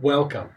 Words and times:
welcome. 0.00 0.48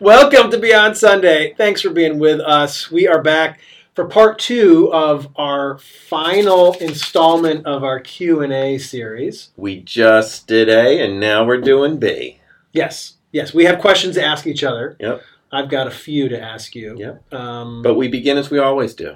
welcome 0.00 0.50
to 0.50 0.58
Beyond 0.58 0.96
Sunday. 0.96 1.54
Thanks 1.56 1.80
for 1.80 1.90
being 1.90 2.18
with 2.18 2.40
us. 2.40 2.90
We 2.90 3.06
are 3.08 3.22
back 3.22 3.60
for 3.94 4.04
part 4.06 4.38
two 4.38 4.92
of 4.92 5.28
our 5.36 5.78
final 5.78 6.74
installment 6.74 7.66
of 7.66 7.84
our 7.84 8.00
Q 8.00 8.40
and 8.42 8.52
A 8.52 8.78
series. 8.78 9.50
We 9.56 9.80
just 9.80 10.46
did 10.46 10.68
A, 10.68 11.04
and 11.04 11.20
now 11.20 11.44
we're 11.44 11.60
doing 11.60 11.98
B. 11.98 12.40
Yes, 12.72 13.14
yes, 13.32 13.54
we 13.54 13.64
have 13.64 13.78
questions 13.80 14.16
to 14.16 14.24
ask 14.24 14.46
each 14.46 14.64
other. 14.64 14.96
Yep. 14.98 15.22
I've 15.52 15.68
got 15.68 15.86
a 15.86 15.90
few 15.92 16.28
to 16.28 16.40
ask 16.40 16.74
you. 16.74 16.96
Yep. 16.98 17.32
Um, 17.32 17.82
But 17.82 17.94
we 17.94 18.08
begin 18.08 18.36
as 18.38 18.50
we 18.50 18.58
always 18.58 18.94
do. 18.94 19.14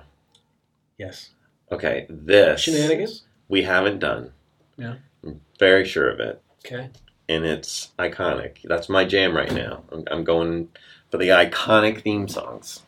yes, 0.96 1.30
Okay, 1.72 2.06
this 2.08 2.60
shenanigans. 2.62 3.24
we 3.48 3.62
haven't 3.64 3.98
done. 3.98 4.32
Yeah. 4.76 4.94
I'm 5.24 5.40
very 5.58 5.84
sure 5.84 6.08
of 6.08 6.20
it, 6.20 6.40
Okay. 6.64 6.90
And 7.28 7.44
it's 7.44 7.90
iconic. 7.98 8.62
That's 8.64 8.88
my 8.88 9.04
jam 9.04 9.36
right 9.36 9.52
now. 9.52 9.84
I'm, 9.92 10.04
I'm 10.10 10.24
going 10.24 10.68
for 11.10 11.18
the 11.18 11.28
iconic 11.28 12.02
theme 12.02 12.28
songs. 12.28 12.82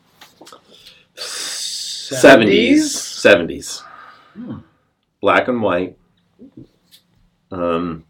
70s. 1.17 2.81
70s. 2.81 3.83
Hmm. 4.35 4.59
Black 5.21 5.49
and 5.49 5.63
white. 5.63 5.99
Um, 7.51 8.05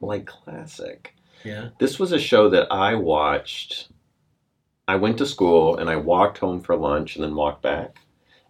like 0.00 0.26
classic. 0.26 1.14
Yeah. 1.44 1.68
This 1.78 1.98
was 1.98 2.12
a 2.12 2.18
show 2.18 2.48
that 2.50 2.72
I 2.72 2.94
watched. 2.94 3.88
I 4.88 4.96
went 4.96 5.18
to 5.18 5.26
school 5.26 5.76
and 5.76 5.88
I 5.88 5.96
walked 5.96 6.38
home 6.38 6.60
for 6.60 6.74
lunch 6.76 7.14
and 7.16 7.24
then 7.24 7.34
walked 7.34 7.62
back. 7.62 7.96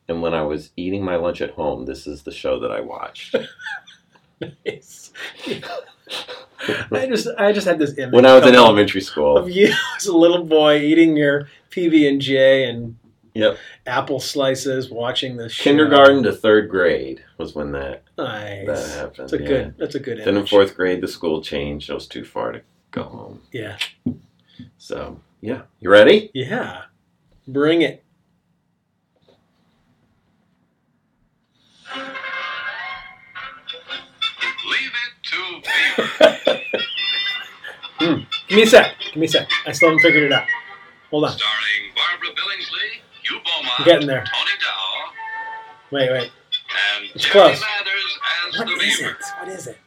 And 0.08 0.22
when 0.22 0.32
I 0.32 0.42
was 0.42 0.70
eating 0.77 1.04
my 1.04 1.16
lunch 1.16 1.42
at 1.42 1.50
home, 1.50 1.84
this 1.84 2.06
is 2.06 2.22
the 2.22 2.32
show 2.32 2.58
that 2.60 2.72
I 2.72 2.80
watched. 2.80 3.34
Nice. 4.40 5.12
I 6.90 7.06
just, 7.06 7.28
I 7.38 7.52
just 7.52 7.66
had 7.66 7.78
this 7.78 7.96
image 7.98 8.12
when 8.14 8.26
I 8.26 8.34
was 8.34 8.46
in 8.46 8.54
elementary 8.54 9.00
school. 9.00 9.36
of 9.38 9.48
you 9.50 9.72
as 9.96 10.06
a 10.06 10.16
little 10.16 10.44
boy 10.44 10.78
eating 10.80 11.16
your 11.16 11.48
PB 11.70 12.08
and 12.08 12.20
J 12.20 12.64
and 12.64 12.96
Yep. 13.34 13.56
apple 13.86 14.18
slices, 14.18 14.91
watching 14.91 15.36
the 15.36 15.48
show. 15.48 15.62
Kindergarten 15.62 16.24
to 16.24 16.33
third 16.33 16.68
grade 16.68 17.22
was 17.36 17.55
when 17.55 17.70
that, 17.72 18.02
Nice. 18.16 18.66
that 18.66 18.91
happened. 18.96 19.16
That's 19.16 19.33
a 19.34 19.41
yeah. 19.41 19.46
good. 19.46 19.74
That's 19.78 19.94
a 19.94 20.00
good. 20.00 20.18
Then 20.24 20.36
in 20.36 20.44
fourth 20.46 20.74
grade, 20.74 21.00
the 21.00 21.06
school 21.06 21.41
changed. 21.41 21.88
It 21.88 21.94
was 21.94 22.08
too 22.08 22.24
far 22.24 22.50
to 22.50 22.62
go 22.90 23.05
home. 23.05 23.40
Yeah. 23.52 23.77
So, 24.77 25.20
yeah. 25.40 25.62
You 25.78 25.90
ready? 25.90 26.30
Yeah. 26.34 26.83
Bring 27.46 27.83
it. 27.83 28.02
It. 35.98 36.62
Hmm. 38.00 38.20
Give 38.46 38.56
me 38.56 38.62
a 38.62 38.66
sec. 38.66 38.94
Give 39.06 39.16
me 39.16 39.27
a 39.27 39.28
sec. 39.28 39.48
I 39.66 39.72
still 39.72 39.88
haven't 39.88 40.02
figured 40.02 40.22
it 40.22 40.32
out. 40.32 40.46
Hold 41.10 41.24
on. 41.24 41.30
Starring 41.32 41.56
Barbara 41.96 42.28
Billingsley, 42.28 43.00
Hugh 43.24 43.40
Beaumont, 43.44 43.80
I'm 43.80 43.84
getting 43.84 44.06
there. 44.06 44.24
Tony 44.24 44.50
Dow, 44.60 45.10
Wait, 45.90 46.10
wait. 46.12 46.22
and 46.22 47.10
It's 47.12 47.24
Jerry 47.24 47.32
close. 47.32 47.60
Mathers 47.60 48.18
as 48.52 48.58
What 48.60 48.68
the 48.68 48.74
is 48.74 48.98
Beaver. 48.98 49.10
it? 49.10 49.16
What 49.40 49.48
is 49.48 49.66
it? 49.66 49.78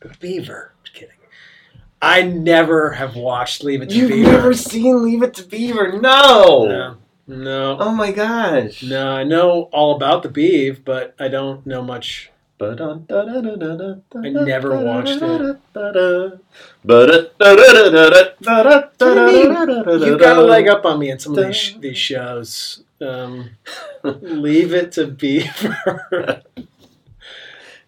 The 0.00 0.08
Beaver. 0.20 0.72
Just 0.84 0.94
kidding. 0.96 1.14
I 2.02 2.20
never 2.22 2.90
have 2.90 3.16
watched 3.16 3.64
Leave 3.64 3.80
It 3.80 3.88
to 3.88 3.94
Beaver. 3.94 4.14
You've 4.14 4.26
never 4.32 4.52
seen 4.52 5.02
Leave 5.02 5.22
It 5.22 5.32
to 5.34 5.42
Beaver? 5.44 5.92
No. 5.98 6.66
No. 6.66 6.96
No. 7.26 7.76
Oh 7.80 7.92
my 7.92 8.12
gosh. 8.12 8.82
No, 8.82 9.12
I 9.12 9.24
know 9.24 9.70
all 9.72 9.96
about 9.96 10.22
the 10.22 10.28
Beeve, 10.28 10.84
but 10.84 11.14
I 11.18 11.28
don't 11.28 11.66
know 11.66 11.80
much. 11.80 12.30
I 12.60 14.28
never 14.30 14.78
watched 14.78 15.20
it. 15.20 15.58
You 20.06 20.18
got 20.18 20.38
a 20.38 20.42
leg 20.42 20.68
up 20.68 20.84
on 20.84 20.98
me 20.98 21.10
in 21.10 21.18
some 21.18 21.36
of 21.36 21.46
these, 21.46 21.74
these 21.80 21.98
shows. 21.98 22.82
Um, 23.00 23.50
leave 24.02 24.72
it 24.72 24.92
to 24.92 25.06
Beaver. 25.06 26.42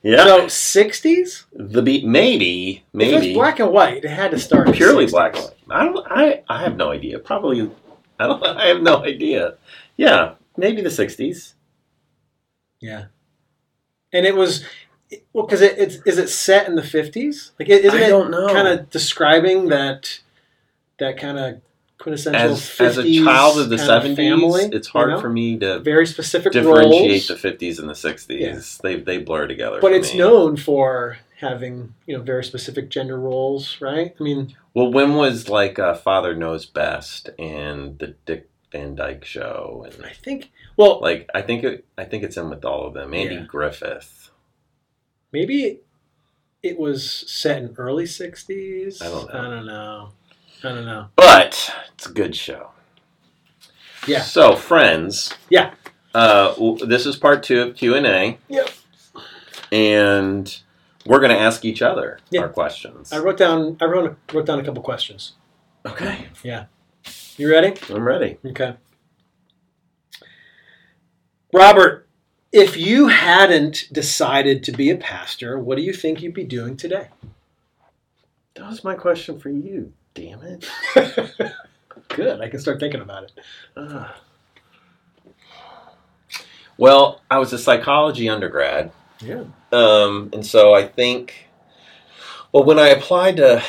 Yeah. 0.02 0.24
So, 0.24 0.46
60s? 0.46 1.44
the 1.52 1.82
beat 1.82 2.04
maybe 2.04 2.84
If 2.94 3.00
it's 3.00 3.12
maybe 3.12 3.34
black 3.34 3.58
and 3.58 3.72
white, 3.72 4.04
it 4.04 4.10
had 4.10 4.30
to 4.30 4.38
start 4.38 4.72
purely 4.72 5.06
60s. 5.06 5.10
black 5.10 5.34
and 5.34 5.44
white. 5.44 5.54
I 5.70 5.84
don't 5.84 6.06
I 6.08 6.42
I 6.48 6.62
have 6.62 6.76
no 6.76 6.92
idea. 6.92 7.18
Probably 7.18 7.68
I 8.18 8.26
don't 8.26 8.44
I 8.44 8.66
have 8.66 8.80
no 8.80 9.04
idea. 9.04 9.54
Yeah, 9.96 10.34
maybe 10.56 10.82
the 10.82 10.88
60s. 10.88 11.54
Yeah. 12.80 13.06
And 14.12 14.24
it 14.26 14.34
was, 14.36 14.64
well, 15.32 15.46
because 15.46 15.60
it, 15.60 15.78
it's, 15.78 15.96
is 16.06 16.18
it 16.18 16.28
set 16.28 16.66
in 16.68 16.74
the 16.76 16.82
50s? 16.82 17.50
Like, 17.58 17.68
isn't 17.68 17.90
I 18.00 18.06
it 18.06 18.08
don't 18.08 18.30
know. 18.30 18.48
kind 18.48 18.68
of 18.68 18.90
describing 18.90 19.68
that, 19.68 20.20
that 20.98 21.18
kind 21.18 21.38
of 21.38 21.60
quintessential 21.98 22.52
As 22.52 22.60
50s 22.60 22.80
as 22.86 22.98
a 22.98 23.24
child 23.24 23.58
of 23.58 23.68
the 23.70 23.76
kind 23.76 24.04
70s, 24.04 24.16
family? 24.16 24.62
it's 24.72 24.88
hard 24.88 25.10
you 25.10 25.14
know? 25.16 25.20
for 25.20 25.28
me 25.28 25.58
to 25.58 25.80
Very 25.80 26.06
specific 26.06 26.52
differentiate 26.52 27.28
roles. 27.28 27.28
the 27.28 27.34
50s 27.34 27.78
and 27.78 27.88
the 27.88 27.92
60s. 27.94 28.40
Yeah. 28.40 28.60
They 28.82 29.00
they 29.00 29.18
blur 29.18 29.46
together. 29.46 29.80
But 29.80 29.90
for 29.90 29.96
it's 29.96 30.12
me. 30.12 30.18
known 30.20 30.56
for 30.56 31.18
having 31.40 31.94
you 32.06 32.16
know 32.16 32.22
very 32.22 32.44
specific 32.44 32.88
gender 32.88 33.18
roles, 33.18 33.80
right? 33.80 34.14
I 34.18 34.22
mean, 34.22 34.54
Well, 34.74 34.90
when 34.92 35.14
was 35.16 35.48
like 35.48 35.78
uh, 35.78 35.94
Father 35.96 36.34
Knows 36.34 36.66
Best 36.66 37.30
and 37.38 37.98
the 37.98 38.14
Dick 38.26 38.48
Van 38.72 38.94
Dyke 38.94 39.24
Show 39.24 39.86
and 39.90 40.04
I 40.04 40.10
think 40.12 40.50
well 40.76 41.00
like 41.00 41.28
I 41.34 41.42
think 41.42 41.64
it 41.64 41.84
I 41.96 42.04
think 42.04 42.22
it's 42.24 42.36
in 42.36 42.50
with 42.50 42.64
all 42.64 42.86
of 42.86 42.94
them. 42.94 43.14
Andy 43.14 43.36
Yeah. 43.36 43.42
Griffith. 43.46 44.30
maybe 45.32 45.80
it 46.62 46.78
was 46.78 47.08
set 47.10 47.62
in 47.62 47.74
early 47.78 48.04
'60s. 48.04 49.00
I 49.00 49.08
don't 49.08 49.32
know. 49.32 49.38
I 49.38 49.42
don't 49.48 49.66
know. 49.66 50.08
I 50.64 50.68
don't 50.74 50.84
know. 50.86 51.06
But 51.16 51.72
it's 51.94 52.06
a 52.06 52.12
good 52.12 52.34
show. 52.34 52.70
Yeah. 54.08 54.22
So, 54.22 54.56
friends. 54.56 55.34
Yeah. 55.50 55.74
Uh, 56.14 56.54
this 56.86 57.06
is 57.06 57.14
part 57.16 57.42
two 57.44 57.62
of 57.62 57.76
Q 57.76 57.94
and 57.94 58.06
A, 58.06 58.38
Yep. 58.48 58.70
and 59.70 60.58
we're 61.06 61.18
going 61.20 61.30
to 61.30 61.38
ask 61.38 61.64
each 61.64 61.80
other 61.82 62.18
Yeah. 62.30 62.40
our 62.42 62.48
questions. 62.48 63.12
I 63.12 63.18
wrote 63.18 63.36
down. 63.36 63.76
I 63.80 63.84
wrote 63.84 64.16
wrote 64.32 64.46
down 64.46 64.58
a 64.58 64.64
couple 64.64 64.82
questions. 64.82 65.32
okay, 65.86 66.26
You 67.38 67.48
ready? 67.48 67.72
I'm 67.88 68.02
ready. 68.02 68.36
Okay. 68.44 68.74
Robert, 71.54 72.08
if 72.50 72.76
you 72.76 73.06
hadn't 73.06 73.84
decided 73.92 74.64
to 74.64 74.72
be 74.72 74.90
a 74.90 74.96
pastor, 74.96 75.56
what 75.56 75.76
do 75.76 75.82
you 75.82 75.92
think 75.92 76.20
you'd 76.20 76.34
be 76.34 76.42
doing 76.42 76.76
today? 76.76 77.10
That 78.54 78.68
was 78.68 78.82
my 78.82 78.96
question 78.96 79.38
for 79.38 79.50
you. 79.50 79.92
Damn 80.14 80.42
it. 80.42 80.68
Good. 82.08 82.40
I 82.40 82.48
can 82.48 82.58
start 82.58 82.80
thinking 82.80 83.02
about 83.02 83.22
it. 83.22 83.32
Ah. 83.76 84.20
Well, 86.76 87.20
I 87.30 87.38
was 87.38 87.52
a 87.52 87.58
psychology 87.58 88.28
undergrad. 88.28 88.90
Yeah. 89.20 89.44
Um, 89.70 90.30
and 90.32 90.44
so 90.44 90.74
I 90.74 90.88
think, 90.88 91.46
well, 92.50 92.64
when 92.64 92.80
I 92.80 92.88
applied 92.88 93.36
to 93.36 93.62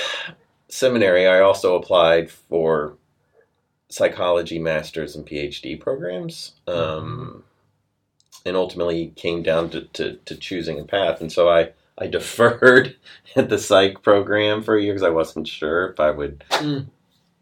seminary, 0.69 1.27
I 1.27 1.41
also 1.41 1.75
applied 1.75 2.31
for 2.31 2.97
psychology 3.89 4.59
master's 4.59 5.15
and 5.15 5.25
PhD 5.25 5.79
programs. 5.79 6.53
Um, 6.67 7.43
and 8.45 8.55
ultimately 8.55 9.11
came 9.15 9.43
down 9.43 9.69
to, 9.71 9.81
to, 9.81 10.15
to 10.25 10.35
choosing 10.35 10.79
a 10.79 10.85
path. 10.85 11.19
And 11.21 11.31
so 11.31 11.49
I, 11.49 11.71
I 11.97 12.07
deferred 12.07 12.95
at 13.35 13.49
the 13.49 13.57
psych 13.57 14.01
program 14.01 14.63
for 14.63 14.77
a 14.77 14.81
year 14.81 14.93
because 14.93 15.03
I 15.03 15.09
wasn't 15.09 15.47
sure 15.47 15.87
if 15.89 15.99
I 15.99 16.11
would 16.11 16.43
Mm. 16.51 16.87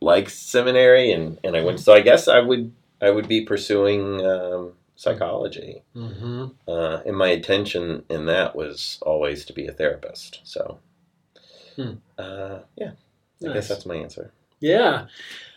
like 0.02 0.30
seminary. 0.30 1.12
And, 1.12 1.38
and 1.44 1.56
I 1.56 1.64
went, 1.64 1.80
so 1.80 1.94
I 1.94 2.02
guess 2.02 2.28
I 2.28 2.40
would, 2.40 2.74
I 3.02 3.12
would 3.12 3.28
be 3.28 3.42
pursuing 3.46 4.26
um, 4.26 4.74
psychology. 4.96 5.84
Mm-hmm. 5.96 6.46
Uh, 6.68 7.02
and 7.06 7.16
my 7.18 7.28
intention 7.30 8.04
in 8.10 8.26
that 8.26 8.56
was 8.56 8.98
always 9.04 9.46
to 9.46 9.54
be 9.54 9.68
a 9.68 9.72
therapist. 9.72 10.40
So, 10.44 10.80
Hmm. 11.76 11.94
uh, 12.18 12.60
yeah, 12.76 12.92
I 13.44 13.46
Nice. 13.46 13.54
guess 13.54 13.68
that's 13.68 13.86
my 13.86 13.96
answer. 13.96 14.32
Yeah. 14.60 15.06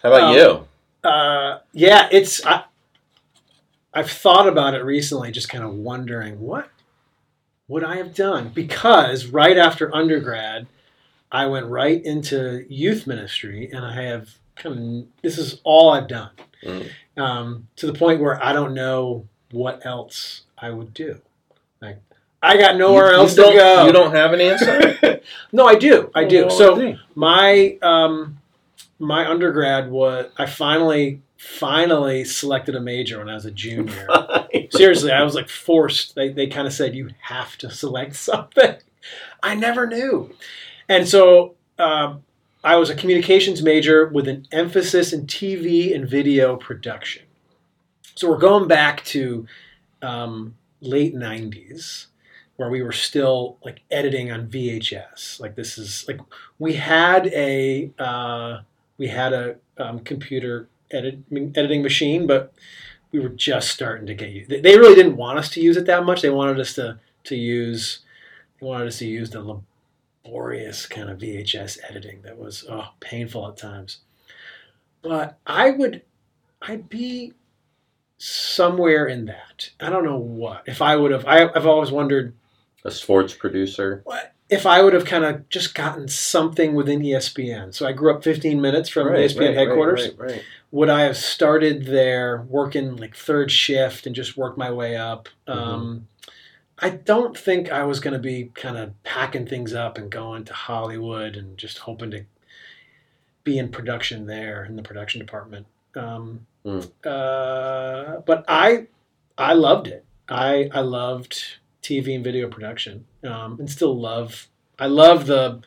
How 0.02 0.12
about 0.12 0.22
Um, 0.30 0.36
you? 0.36 0.68
Uh, 1.02 1.58
yeah, 1.72 2.08
it's 2.12 2.44
I, 2.44 2.64
I've 3.92 4.10
thought 4.10 4.46
about 4.48 4.74
it 4.74 4.84
recently, 4.84 5.30
just 5.32 5.48
kind 5.48 5.64
of 5.64 5.74
wondering 5.74 6.40
what 6.40 6.68
would 7.68 7.84
I 7.84 7.96
have 7.96 8.14
done 8.14 8.50
because 8.54 9.26
right 9.26 9.56
after 9.56 9.94
undergrad, 9.94 10.66
I 11.32 11.46
went 11.46 11.66
right 11.66 12.04
into 12.04 12.66
youth 12.68 13.06
ministry, 13.06 13.70
and 13.72 13.84
I 13.84 14.02
have 14.02 14.36
kind 14.56 15.02
of 15.04 15.06
this 15.22 15.38
is 15.38 15.60
all 15.64 15.90
I've 15.90 16.08
done 16.08 16.30
Mm. 16.62 16.90
um, 17.16 17.68
to 17.76 17.86
the 17.86 17.94
point 17.94 18.20
where 18.20 18.42
I 18.44 18.52
don't 18.52 18.74
know 18.74 19.26
what 19.50 19.86
else 19.86 20.42
I 20.58 20.68
would 20.68 20.92
do. 20.92 21.18
Like 21.80 21.96
I 22.42 22.58
got 22.58 22.76
nowhere 22.76 23.12
You- 23.12 23.16
else 23.16 23.34
you 23.34 23.44
to 23.50 23.56
go. 23.56 23.86
You 23.86 23.92
don't 23.92 24.14
have 24.14 24.34
an 24.34 24.42
answer? 24.42 25.20
no, 25.52 25.66
I 25.66 25.76
do. 25.76 26.10
I 26.14 26.24
do. 26.24 26.50
So 26.50 26.72
what 26.72 26.76
would 26.76 26.86
it 26.86 26.92
be? 26.96 27.00
my 27.14 27.78
um 27.80 28.39
my 29.00 29.28
undergrad 29.28 29.90
was 29.90 30.30
I 30.36 30.46
finally 30.46 31.22
finally 31.36 32.22
selected 32.22 32.76
a 32.76 32.80
major 32.80 33.18
when 33.18 33.30
I 33.30 33.34
was 33.34 33.46
a 33.46 33.50
junior. 33.50 34.06
Seriously, 34.70 35.10
I 35.10 35.22
was 35.22 35.34
like 35.34 35.48
forced. 35.48 36.14
They 36.14 36.28
they 36.28 36.46
kind 36.46 36.66
of 36.66 36.72
said 36.72 36.94
you 36.94 37.10
have 37.22 37.56
to 37.58 37.70
select 37.70 38.14
something. 38.16 38.76
I 39.42 39.54
never 39.54 39.86
knew. 39.86 40.32
And 40.88 41.08
so 41.08 41.54
uh, 41.78 42.16
I 42.62 42.76
was 42.76 42.90
a 42.90 42.94
communications 42.94 43.62
major 43.62 44.06
with 44.06 44.28
an 44.28 44.46
emphasis 44.52 45.12
in 45.12 45.26
TV 45.26 45.94
and 45.94 46.08
video 46.08 46.56
production. 46.56 47.22
So 48.14 48.28
we're 48.28 48.38
going 48.38 48.68
back 48.68 49.02
to 49.06 49.46
um, 50.02 50.56
late 50.82 51.14
90s 51.14 52.06
where 52.56 52.68
we 52.68 52.82
were 52.82 52.92
still 52.92 53.56
like 53.64 53.80
editing 53.90 54.30
on 54.30 54.46
VHS. 54.46 55.40
Like 55.40 55.54
this 55.54 55.78
is 55.78 56.06
like 56.06 56.20
we 56.58 56.74
had 56.74 57.28
a 57.28 57.90
uh, 57.98 58.60
we 59.00 59.08
had 59.08 59.32
a 59.32 59.56
um, 59.78 60.00
computer 60.00 60.68
edit, 60.90 61.20
editing 61.32 61.82
machine, 61.82 62.26
but 62.26 62.52
we 63.12 63.18
were 63.18 63.30
just 63.30 63.70
starting 63.70 64.06
to 64.06 64.14
get 64.14 64.28
used. 64.28 64.50
They 64.50 64.78
really 64.78 64.94
didn't 64.94 65.16
want 65.16 65.38
us 65.38 65.48
to 65.50 65.60
use 65.62 65.78
it 65.78 65.86
that 65.86 66.04
much. 66.04 66.20
They 66.20 66.30
wanted 66.30 66.60
us 66.60 66.74
to 66.74 67.00
to 67.24 67.34
use 67.34 68.00
they 68.60 68.66
wanted 68.66 68.88
us 68.88 68.98
to 68.98 69.06
use 69.06 69.30
the 69.30 69.62
laborious 70.22 70.86
kind 70.86 71.08
of 71.08 71.18
VHS 71.18 71.78
editing 71.88 72.20
that 72.22 72.38
was 72.38 72.66
oh, 72.68 72.88
painful 73.00 73.48
at 73.48 73.56
times. 73.56 74.00
But 75.00 75.38
I 75.46 75.70
would 75.70 76.02
I'd 76.60 76.90
be 76.90 77.32
somewhere 78.18 79.06
in 79.06 79.24
that. 79.24 79.70
I 79.80 79.88
don't 79.88 80.04
know 80.04 80.18
what. 80.18 80.64
If 80.66 80.82
I 80.82 80.96
would 80.96 81.10
have 81.10 81.26
I, 81.26 81.48
I've 81.48 81.66
always 81.66 81.90
wondered 81.90 82.34
A 82.84 82.90
sports 82.90 83.32
producer. 83.32 84.02
what 84.04 84.29
if 84.50 84.66
I 84.66 84.82
would 84.82 84.92
have 84.92 85.04
kind 85.04 85.24
of 85.24 85.48
just 85.48 85.74
gotten 85.74 86.08
something 86.08 86.74
within 86.74 87.00
ESPN. 87.00 87.72
So 87.72 87.86
I 87.86 87.92
grew 87.92 88.12
up 88.12 88.24
15 88.24 88.60
minutes 88.60 88.88
from 88.88 89.08
Right, 89.08 89.30
ESPN 89.30 89.48
right, 89.48 89.56
headquarters. 89.56 90.10
Right. 90.16 90.42
Would 90.72 90.88
I 90.88 91.02
have 91.02 91.16
started 91.16 91.86
there 91.86 92.42
working 92.48 92.96
like 92.96 93.16
third 93.16 93.50
shift 93.50 94.06
and 94.06 94.14
just 94.14 94.36
worked 94.36 94.58
my 94.58 94.70
way 94.70 94.96
up? 94.96 95.28
Um, 95.46 96.08
I 96.78 96.90
don't 96.90 97.36
think 97.36 97.70
I 97.70 97.84
was 97.84 98.00
going 98.00 98.12
to 98.14 98.20
be 98.20 98.50
kind 98.54 98.76
of 98.76 99.00
packing 99.04 99.46
things 99.46 99.72
up 99.72 99.98
and 99.98 100.10
going 100.10 100.44
to 100.44 100.52
Hollywood 100.52 101.36
and 101.36 101.56
just 101.56 101.78
hoping 101.78 102.10
to 102.12 102.24
be 103.44 103.58
in 103.58 103.70
production 103.70 104.26
there 104.26 104.64
in 104.64 104.76
the 104.76 104.82
production 104.82 105.20
department. 105.20 105.66
Um, 105.94 106.46
Hmm. 106.64 106.80
uh, 107.04 108.18
but 108.26 108.44
I, 108.46 108.86
I 109.38 109.54
loved 109.54 109.86
it. 109.88 110.04
I 110.28 110.68
I 110.72 110.80
loved 110.80 111.58
TV 111.82 112.14
and 112.14 112.24
video 112.24 112.48
production, 112.48 113.06
um, 113.24 113.58
and 113.58 113.70
still 113.70 113.98
love. 113.98 114.48
I 114.78 114.86
love 114.86 115.26
the 115.26 115.60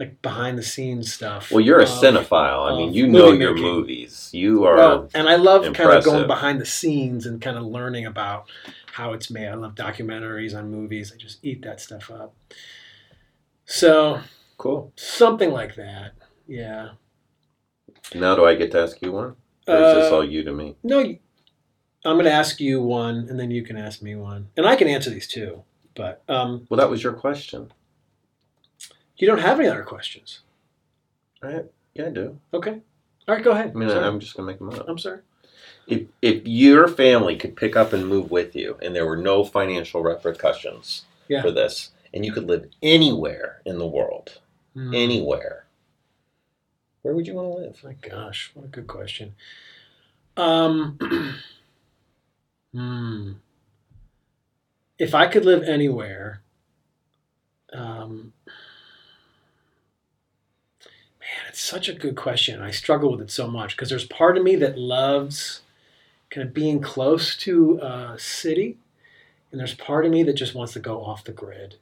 like 0.00 0.20
behind 0.22 0.58
the 0.58 0.62
scenes 0.62 1.12
stuff. 1.12 1.50
Well, 1.50 1.60
you're 1.60 1.78
a 1.78 1.84
of- 1.84 1.88
cinephile. 1.88 2.70
I 2.72 2.76
mean, 2.76 2.92
you 2.92 3.06
know 3.06 3.30
movie 3.30 3.38
your 3.44 3.54
movies. 3.54 4.30
You 4.32 4.64
are. 4.64 4.76
Well, 4.76 5.08
and 5.14 5.28
I 5.28 5.36
love 5.36 5.72
kind 5.72 5.90
of 5.90 6.04
going 6.04 6.26
behind 6.26 6.60
the 6.60 6.66
scenes 6.66 7.26
and 7.26 7.40
kind 7.40 7.56
of 7.56 7.64
learning 7.64 8.06
about 8.06 8.48
how 8.92 9.12
it's 9.12 9.30
made. 9.30 9.48
I 9.48 9.54
love 9.54 9.74
documentaries 9.74 10.56
on 10.56 10.70
movies. 10.70 11.12
I 11.14 11.16
just 11.16 11.44
eat 11.44 11.62
that 11.62 11.80
stuff 11.80 12.10
up. 12.10 12.34
So 13.66 14.20
cool. 14.58 14.92
something 14.96 15.50
like 15.50 15.74
that. 15.76 16.12
Yeah. 16.46 16.90
Now, 18.14 18.36
do 18.36 18.44
I 18.44 18.54
get 18.54 18.70
to 18.72 18.80
ask 18.82 19.00
you 19.00 19.12
one? 19.12 19.36
Or 19.66 19.76
is 19.76 19.94
this 19.96 20.12
Uh, 20.12 20.16
all 20.16 20.24
you 20.24 20.42
to 20.44 20.52
me? 20.52 20.76
No, 20.82 21.16
I'm 22.04 22.14
going 22.16 22.26
to 22.26 22.32
ask 22.32 22.60
you 22.60 22.82
one, 22.82 23.26
and 23.28 23.38
then 23.38 23.50
you 23.50 23.62
can 23.62 23.76
ask 23.76 24.02
me 24.02 24.14
one, 24.14 24.48
and 24.56 24.66
I 24.66 24.76
can 24.76 24.88
answer 24.88 25.10
these 25.10 25.26
too. 25.28 25.62
But 25.94 26.22
um, 26.28 26.66
Well, 26.68 26.78
that 26.78 26.90
was 26.90 27.02
your 27.02 27.12
question. 27.12 27.72
you 29.16 29.26
don't 29.26 29.38
have 29.38 29.58
any 29.60 29.68
other 29.68 29.84
questions. 29.84 30.40
I, 31.42 31.62
yeah, 31.94 32.06
I 32.06 32.10
do. 32.10 32.38
Okay. 32.52 32.80
All 33.26 33.34
right, 33.34 33.44
go 33.44 33.52
ahead. 33.52 33.70
I 33.74 33.78
mean, 33.78 33.88
Sorry. 33.88 34.04
I'm 34.04 34.20
just 34.20 34.36
gonna 34.36 34.46
make 34.46 34.58
them 34.58 34.70
up. 34.70 34.86
I'm 34.88 34.98
sorry. 34.98 35.20
If 35.86 36.02
if 36.20 36.46
your 36.46 36.88
family 36.88 37.36
could 37.36 37.56
pick 37.56 37.76
up 37.76 37.92
and 37.92 38.06
move 38.06 38.30
with 38.30 38.54
you, 38.56 38.76
and 38.82 38.94
there 38.94 39.06
were 39.06 39.16
no 39.16 39.44
financial 39.44 40.02
repercussions 40.02 41.04
Yeah. 41.28 41.40
for 41.42 41.50
this, 41.50 41.90
and 42.12 42.24
you 42.24 42.32
could 42.32 42.46
live 42.46 42.66
anywhere 42.82 43.62
in 43.64 43.78
the 43.78 43.86
world, 43.86 44.40
Hmm. 44.74 44.92
anywhere, 44.94 45.64
where 47.02 47.14
would 47.14 47.26
you 47.26 47.34
want 47.34 47.52
to 47.52 47.62
live? 47.62 47.84
My 47.84 47.94
gosh, 47.94 48.50
what 48.54 48.64
a 48.64 48.68
good 48.68 48.86
question. 48.88 49.34
Um, 50.36 50.98
hmm. 52.74 53.32
If 54.98 55.14
I 55.14 55.26
could 55.26 55.44
live 55.44 55.62
anywhere, 55.62 56.40
um, 57.72 58.32
man, 61.24 61.48
it's 61.48 61.60
such 61.60 61.88
a 61.88 61.94
good 61.94 62.16
question. 62.16 62.60
I 62.60 62.70
struggle 62.70 63.12
with 63.12 63.20
it 63.20 63.30
so 63.30 63.48
much 63.48 63.76
because 63.76 63.88
there's 63.88 64.06
part 64.06 64.36
of 64.36 64.44
me 64.44 64.56
that 64.56 64.78
loves 64.78 65.62
kind 66.30 66.46
of 66.46 66.54
being 66.54 66.80
close 66.80 67.36
to 67.38 67.78
a 67.78 68.16
city, 68.18 68.76
and 69.50 69.60
there's 69.60 69.74
part 69.74 70.04
of 70.04 70.12
me 70.12 70.22
that 70.24 70.34
just 70.34 70.54
wants 70.54 70.72
to 70.74 70.80
go 70.80 71.04
off 71.04 71.24
the 71.24 71.32
grid. 71.32 71.76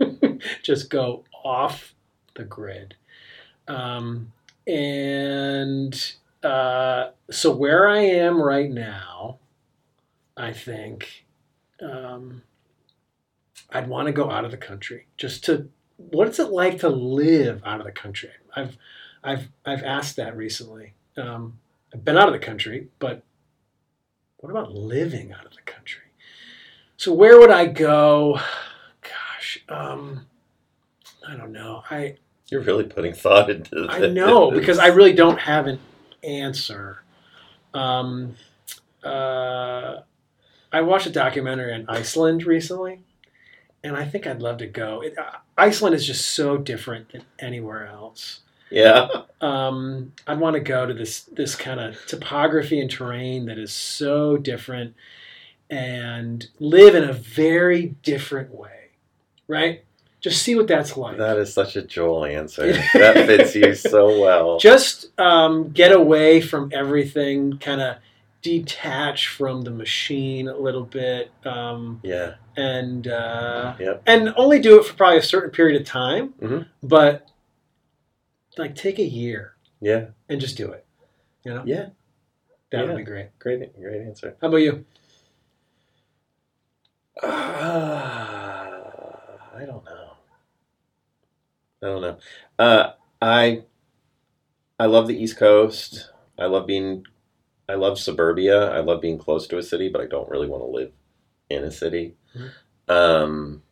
just 0.62 0.90
go 0.90 1.24
off 1.44 1.94
the 2.34 2.44
grid. 2.44 2.94
Um, 3.68 4.32
and 4.66 6.14
uh, 6.42 7.10
so 7.30 7.54
where 7.54 7.88
I 7.88 8.00
am 8.00 8.40
right 8.40 8.70
now, 8.70 9.38
I 10.40 10.52
think 10.52 11.26
um, 11.82 12.42
I'd 13.70 13.88
want 13.88 14.06
to 14.06 14.12
go 14.12 14.30
out 14.30 14.44
of 14.44 14.50
the 14.50 14.56
country 14.56 15.06
just 15.16 15.44
to. 15.44 15.68
What's 15.96 16.38
it 16.38 16.50
like 16.50 16.78
to 16.78 16.88
live 16.88 17.62
out 17.64 17.78
of 17.80 17.86
the 17.86 17.92
country? 17.92 18.30
I've 18.56 18.78
I've 19.22 19.48
I've 19.66 19.82
asked 19.82 20.16
that 20.16 20.34
recently. 20.36 20.94
Um, 21.18 21.58
I've 21.92 22.04
been 22.04 22.16
out 22.16 22.28
of 22.28 22.32
the 22.32 22.38
country, 22.38 22.88
but 22.98 23.22
what 24.38 24.50
about 24.50 24.72
living 24.72 25.32
out 25.32 25.44
of 25.44 25.52
the 25.52 25.60
country? 25.62 26.04
So 26.96 27.12
where 27.12 27.38
would 27.38 27.50
I 27.50 27.66
go? 27.66 28.40
Gosh, 29.02 29.62
um, 29.68 30.26
I 31.26 31.36
don't 31.36 31.52
know. 31.52 31.82
I 31.90 32.16
You're 32.48 32.62
really 32.62 32.84
putting 32.84 33.12
thought 33.12 33.50
into 33.50 33.74
this. 33.74 33.90
I 33.90 34.06
know 34.08 34.50
because 34.50 34.78
I 34.78 34.86
really 34.86 35.12
don't 35.12 35.38
have 35.38 35.66
an 35.66 35.78
answer. 36.22 37.02
Um, 37.74 38.36
uh, 39.04 40.00
I 40.72 40.82
watched 40.82 41.06
a 41.06 41.10
documentary 41.10 41.74
on 41.74 41.86
Iceland 41.88 42.44
recently, 42.44 43.00
and 43.82 43.96
I 43.96 44.04
think 44.04 44.26
I'd 44.26 44.42
love 44.42 44.58
to 44.58 44.66
go. 44.66 45.02
It, 45.02 45.18
uh, 45.18 45.38
Iceland 45.58 45.94
is 45.94 46.06
just 46.06 46.28
so 46.28 46.56
different 46.56 47.12
than 47.12 47.24
anywhere 47.38 47.86
else. 47.86 48.40
Yeah. 48.70 49.08
Um, 49.40 50.12
I'd 50.26 50.38
want 50.38 50.54
to 50.54 50.60
go 50.60 50.86
to 50.86 50.94
this 50.94 51.22
this 51.22 51.56
kind 51.56 51.80
of 51.80 51.96
topography 52.06 52.80
and 52.80 52.90
terrain 52.90 53.46
that 53.46 53.58
is 53.58 53.72
so 53.72 54.36
different, 54.36 54.94
and 55.68 56.46
live 56.60 56.94
in 56.94 57.04
a 57.04 57.12
very 57.12 57.96
different 58.02 58.54
way, 58.54 58.90
right? 59.48 59.84
Just 60.20 60.42
see 60.42 60.54
what 60.54 60.68
that's 60.68 60.96
like. 60.96 61.16
That 61.16 61.38
is 61.38 61.52
such 61.52 61.76
a 61.76 61.82
Joel 61.82 62.26
answer. 62.26 62.72
that 62.94 63.26
fits 63.26 63.54
you 63.54 63.74
so 63.74 64.20
well. 64.20 64.58
just 64.58 65.08
um, 65.18 65.70
get 65.70 65.92
away 65.92 66.40
from 66.40 66.70
everything 66.72 67.58
kind 67.58 67.80
of 67.80 67.96
detach 68.42 69.28
from 69.28 69.62
the 69.62 69.70
machine 69.70 70.48
a 70.48 70.56
little 70.56 70.84
bit 70.84 71.30
um, 71.44 72.00
yeah. 72.02 72.34
and 72.56 73.06
uh, 73.08 73.74
Yep. 73.78 74.02
and 74.06 74.32
only 74.36 74.58
do 74.60 74.78
it 74.80 74.86
for 74.86 74.94
probably 74.94 75.18
a 75.18 75.22
certain 75.22 75.50
period 75.50 75.80
of 75.80 75.86
time 75.86 76.34
Mhm. 76.40 76.66
but 76.82 77.30
like 78.56 78.74
take 78.74 78.98
a 78.98 79.04
year 79.04 79.54
Yeah. 79.80 80.06
and 80.28 80.40
just 80.40 80.56
do 80.56 80.70
it 80.72 80.86
you 81.44 81.52
know 81.54 81.62
Yeah. 81.66 81.90
that 82.70 82.80
Yeah. 82.80 82.84
would 82.84 82.96
be 82.96 83.04
great 83.04 83.38
Great. 83.38 83.74
Great 83.78 84.00
answer. 84.02 84.36
how 84.40 84.48
about 84.48 84.58
you 84.58 84.84
Uh, 87.22 87.26
I 89.56 89.64
don't 89.66 89.84
know. 89.84 90.12
I 91.82 91.86
don't 91.86 92.02
know. 92.02 92.18
Uh, 92.58 92.92
I 93.20 93.64
I 94.78 94.86
love 94.86 95.06
the 95.08 95.20
East 95.22 95.36
Coast. 95.36 96.10
I 96.38 96.46
love 96.46 96.66
being. 96.66 97.04
I 97.70 97.74
love 97.74 97.98
suburbia. 97.98 98.70
I 98.70 98.80
love 98.80 99.00
being 99.00 99.18
close 99.18 99.46
to 99.48 99.58
a 99.58 99.62
city, 99.62 99.88
but 99.88 100.00
I 100.00 100.06
don't 100.06 100.28
really 100.28 100.48
want 100.48 100.62
to 100.62 100.66
live 100.66 100.92
in 101.48 101.62
a 101.64 101.70
city. 101.70 102.14
Mhm. 102.36 102.50
Um, 102.92 103.62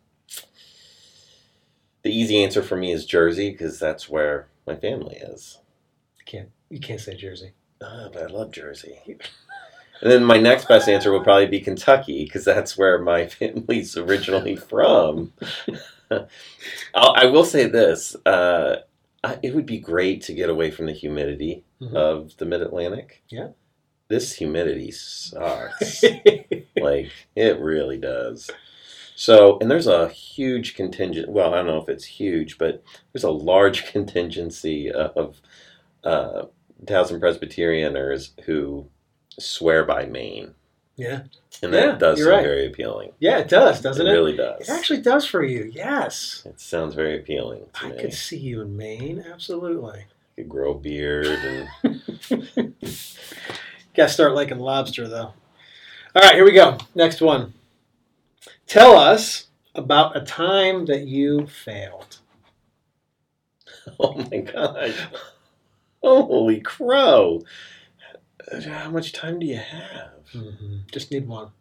the 2.03 2.11
easy 2.11 2.41
answer 2.43 2.63
for 2.63 2.77
me 2.77 2.91
is 2.93 3.05
Jersey 3.05 3.51
because 3.51 3.77
that's 3.79 4.09
where 4.09 4.47
my 4.65 4.75
family 4.75 5.15
is. 5.17 5.59
can't 6.25 6.49
you 6.69 6.79
can't 6.79 6.99
say 7.01 7.15
jersey 7.15 7.53
Ah, 7.81 8.07
but 8.13 8.21
I 8.21 8.27
love 8.27 8.51
Jersey. 8.51 8.99
And 9.07 10.11
then 10.11 10.23
my 10.23 10.37
next 10.37 10.67
best 10.67 10.87
answer 10.87 11.11
would 11.11 11.23
probably 11.23 11.47
be 11.47 11.59
Kentucky 11.59 12.23
because 12.23 12.45
that's 12.45 12.77
where 12.77 12.99
my 12.99 13.25
family's 13.39 13.97
originally 13.97 14.55
from. 14.55 15.33
I 16.93 17.25
will 17.25 17.45
say 17.45 17.67
this: 17.67 18.15
uh, 18.25 18.77
it 19.41 19.55
would 19.55 19.65
be 19.65 19.79
great 19.79 20.21
to 20.23 20.33
get 20.33 20.49
away 20.49 20.71
from 20.71 20.85
the 20.87 20.93
humidity 20.93 21.63
Mhm. 21.81 21.93
of 21.95 22.35
the 22.37 22.45
Mid 22.45 22.61
Atlantic. 22.61 23.23
Yeah. 23.29 23.49
This 24.09 24.33
humidity 24.35 24.91
sucks. 24.91 26.03
like 26.81 27.11
it 27.35 27.59
really 27.59 27.97
does. 27.97 28.49
So, 29.15 29.57
and 29.59 29.69
there's 29.69 29.87
a 29.87 30.07
huge 30.09 30.75
contingent. 30.75 31.29
Well, 31.29 31.53
I 31.53 31.57
don't 31.57 31.67
know 31.67 31.81
if 31.81 31.89
it's 31.89 32.05
huge, 32.05 32.57
but 32.57 32.83
there's 33.13 33.23
a 33.25 33.31
large 33.31 33.85
contingency 33.91 34.91
of 34.91 35.41
uh, 36.03 36.43
Towson 36.85 37.19
Presbyterianers 37.19 38.31
who 38.45 38.87
swear 39.37 39.83
by 39.85 40.05
Maine. 40.05 40.53
Yeah. 40.95 41.23
and 41.63 41.73
that 41.73 41.85
Yeah, 41.85 41.95
does 41.97 42.19
you're 42.19 42.29
right. 42.31 42.43
very 42.43 42.67
appealing. 42.67 43.11
Yeah, 43.19 43.37
it 43.39 43.47
does, 43.47 43.79
doesn't 43.81 44.05
it? 44.05 44.11
really 44.11 44.35
does. 44.35 44.61
It 44.61 44.69
actually 44.69 45.01
does 45.01 45.25
for 45.25 45.43
you. 45.43 45.71
Yes. 45.73 46.43
it 46.45 46.59
sounds 46.59 46.93
very 46.93 47.17
appealing 47.19 47.65
to 47.73 47.85
I 47.85 47.89
me. 47.91 48.01
could 48.01 48.13
see 48.13 48.37
you 48.37 48.61
in 48.61 48.75
Maine. 48.75 49.23
Absolutely. 49.31 50.05
could 50.35 50.49
grow 50.49 50.71
a 50.71 50.75
beard 50.77 51.25
and 51.27 52.73
Got 53.95 54.07
to 54.07 54.13
start 54.13 54.35
liking 54.35 54.59
lobster, 54.59 55.07
though. 55.07 55.33
All 56.15 56.21
right, 56.21 56.35
here 56.35 56.45
we 56.45 56.51
go. 56.51 56.77
Next 56.95 57.21
one. 57.21 57.53
Tell 58.67 58.95
us 58.95 59.47
about 59.75 60.15
a 60.15 60.21
time 60.21 60.85
that 60.85 61.07
you 61.07 61.47
failed. 61.47 62.19
oh 63.99 64.15
my 64.31 64.37
god, 64.39 64.93
holy 66.01 66.61
crow! 66.61 67.41
How 68.65 68.89
much 68.89 69.13
time 69.13 69.39
do 69.39 69.45
you 69.45 69.57
have? 69.57 70.11
Just 70.91 71.11
need 71.11 71.27
one. 71.27 71.51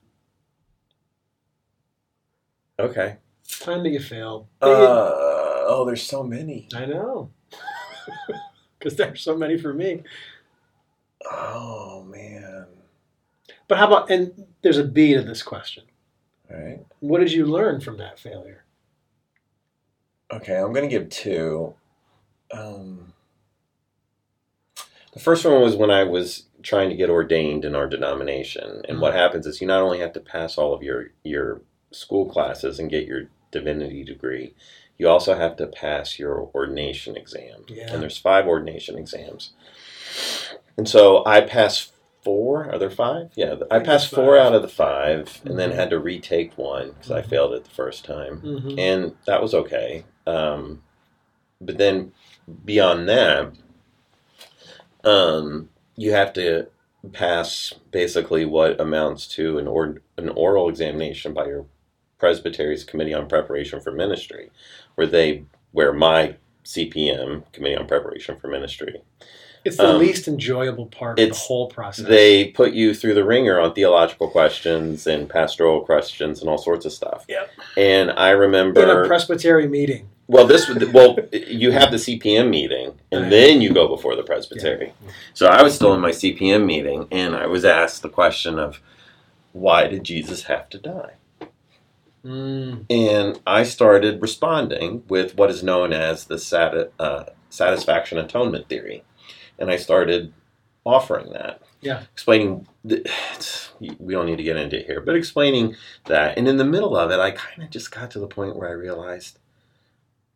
Okay. 2.78 3.16
Time 3.60 3.82
that 3.82 3.90
you 3.90 4.00
failed. 4.00 4.46
Uh, 4.60 4.66
oh, 4.68 5.84
there's 5.86 6.02
so 6.02 6.22
many. 6.22 6.68
I 6.74 6.86
know. 6.86 7.30
Because 8.78 8.94
there's 8.94 9.22
so 9.22 9.36
many 9.36 9.58
for 9.58 9.74
me. 9.74 10.04
Oh 11.24 12.04
man. 12.04 12.66
But 13.66 13.78
how 13.78 13.86
about, 13.86 14.10
and 14.10 14.46
there's 14.62 14.78
a 14.78 14.84
B 14.84 15.14
to 15.14 15.22
this 15.22 15.42
question. 15.42 15.84
All 16.50 16.58
right. 16.58 16.80
What 17.00 17.20
did 17.20 17.32
you 17.32 17.44
learn 17.46 17.80
from 17.80 17.98
that 17.98 18.18
failure? 18.18 18.64
Okay, 20.32 20.56
I'm 20.56 20.72
gonna 20.72 20.88
give 20.88 21.08
two. 21.08 21.74
Um, 22.52 23.12
the 25.12 25.20
first 25.20 25.44
one 25.44 25.60
was 25.62 25.76
when 25.76 25.90
I 25.90 26.04
was 26.04 26.44
trying 26.62 26.90
to 26.90 26.96
get 26.96 27.10
ordained 27.10 27.64
in 27.64 27.74
our 27.74 27.86
denomination, 27.86 28.82
and 28.88 29.00
what 29.00 29.14
happens 29.14 29.46
is 29.46 29.60
you 29.60 29.66
not 29.66 29.82
only 29.82 30.00
have 30.00 30.12
to 30.14 30.20
pass 30.20 30.58
all 30.58 30.74
of 30.74 30.82
your 30.82 31.10
your 31.24 31.62
school 31.90 32.26
classes 32.26 32.78
and 32.78 32.90
get 32.90 33.06
your 33.06 33.28
divinity 33.50 34.04
degree, 34.04 34.54
you 34.98 35.08
also 35.08 35.34
have 35.34 35.56
to 35.56 35.66
pass 35.66 36.18
your 36.18 36.50
ordination 36.54 37.16
exam. 37.16 37.64
Yeah. 37.68 37.92
And 37.92 38.02
there's 38.02 38.18
five 38.18 38.46
ordination 38.46 38.98
exams, 38.98 39.52
and 40.78 40.88
so 40.88 41.22
I 41.26 41.42
passed 41.42 41.92
four. 42.24 42.70
Are 42.72 42.78
there 42.78 42.90
five? 42.90 43.32
Yeah, 43.36 43.56
I 43.70 43.80
passed 43.80 44.08
four 44.10 44.38
out 44.38 44.54
of 44.54 44.62
the 44.62 44.68
five, 44.68 45.40
and 45.44 45.58
then 45.58 45.70
Mhm. 45.72 45.74
had 45.74 45.90
to 45.90 45.98
retake 45.98 46.56
one 46.56 46.92
because 46.92 47.10
I 47.10 47.20
Mhm. 47.22 47.26
failed 47.28 47.54
it 47.54 47.64
the 47.64 47.70
first 47.70 48.04
time 48.04 48.40
Mm-hmm. 48.42 48.78
and 48.78 49.16
that 49.26 49.42
was 49.42 49.54
okay. 49.54 50.04
Um, 50.26 50.82
but 51.60 51.78
then 51.78 52.12
beyond 52.64 53.08
that, 53.08 53.52
um, 55.04 55.70
you 55.96 56.12
have 56.12 56.32
to 56.34 56.68
pass 57.12 57.74
basically 57.90 58.44
what 58.44 58.80
amounts 58.80 59.26
to 59.28 59.58
an 59.58 59.66
or, 59.66 60.02
an 60.16 60.28
oral 60.30 60.68
examination 60.68 61.32
by 61.34 61.46
your 61.46 61.66
presbytery's 62.18 62.84
committee 62.84 63.14
on 63.14 63.28
preparation 63.28 63.80
for 63.80 63.92
ministry, 63.92 64.50
where 64.96 65.06
they 65.06 65.44
where 65.72 65.92
my 65.92 66.36
CPM 66.64 67.44
committee 67.52 67.76
on 67.76 67.86
preparation 67.86 68.38
for 68.38 68.48
ministry 68.48 69.02
It's 69.64 69.76
the 69.76 69.88
Um, 69.88 69.98
least 69.98 70.28
enjoyable 70.28 70.86
part 70.86 71.18
of 71.18 71.28
the 71.28 71.34
whole 71.34 71.68
process. 71.68 72.06
they 72.06 72.46
put 72.46 72.72
you 72.72 72.94
through 72.94 73.14
the 73.14 73.24
wringer 73.24 73.58
on 73.60 73.74
theological 73.74 74.28
questions 74.28 75.06
and 75.06 75.28
pastoral 75.28 75.80
questions 75.80 76.40
and 76.40 76.48
all 76.48 76.58
sorts 76.58 76.86
of 76.86 76.92
stuff. 76.92 77.24
Yep. 77.28 77.50
And 77.76 78.10
I 78.12 78.30
remember 78.30 78.82
in 78.82 78.90
a 78.90 79.06
presbytery 79.06 79.68
meeting. 79.68 80.08
Well, 80.26 80.46
this 80.46 80.68
well, 80.92 81.16
you 81.32 81.70
have 81.70 81.90
the 81.90 81.96
CPM 81.98 82.50
meeting, 82.50 82.92
and 83.10 83.22
Right. 83.22 83.30
then 83.30 83.62
you 83.62 83.72
go 83.72 83.88
before 83.88 84.14
the 84.14 84.22
presbytery. 84.22 84.92
So 85.32 85.46
I 85.46 85.62
was 85.62 85.74
still 85.74 85.94
in 85.94 86.00
my 86.00 86.10
CPM 86.10 86.66
meeting, 86.66 87.08
and 87.10 87.34
I 87.34 87.46
was 87.46 87.64
asked 87.64 88.02
the 88.02 88.10
question 88.10 88.58
of, 88.58 88.80
why 89.52 89.86
did 89.86 90.04
Jesus 90.04 90.42
have 90.44 90.68
to 90.68 90.78
die? 90.78 91.12
Mm, 92.24 92.84
And 92.90 93.40
I 93.46 93.62
started 93.62 94.20
responding 94.20 95.02
with 95.08 95.36
what 95.38 95.50
is 95.50 95.62
known 95.62 95.92
as 95.94 96.24
the 96.26 96.38
sati- 96.38 96.90
uh, 96.98 97.24
satisfaction 97.48 98.18
atonement 98.18 98.68
theory, 98.68 99.04
and 99.58 99.70
I 99.70 99.76
started 99.76 100.32
offering 100.84 101.32
that. 101.32 101.62
Yeah. 101.80 102.02
Explaining, 102.12 102.66
the, 102.84 103.08
we 103.80 104.14
don't 104.14 104.26
need 104.26 104.36
to 104.36 104.42
get 104.42 104.56
into 104.56 104.80
it 104.80 104.86
here, 104.86 105.00
but 105.00 105.14
explaining 105.14 105.76
that. 106.06 106.36
And 106.36 106.48
in 106.48 106.56
the 106.56 106.64
middle 106.64 106.96
of 106.96 107.10
it, 107.10 107.20
I 107.20 107.30
kind 107.30 107.62
of 107.62 107.70
just 107.70 107.90
got 107.90 108.10
to 108.12 108.18
the 108.18 108.26
point 108.26 108.56
where 108.56 108.68
I 108.68 108.72
realized, 108.72 109.38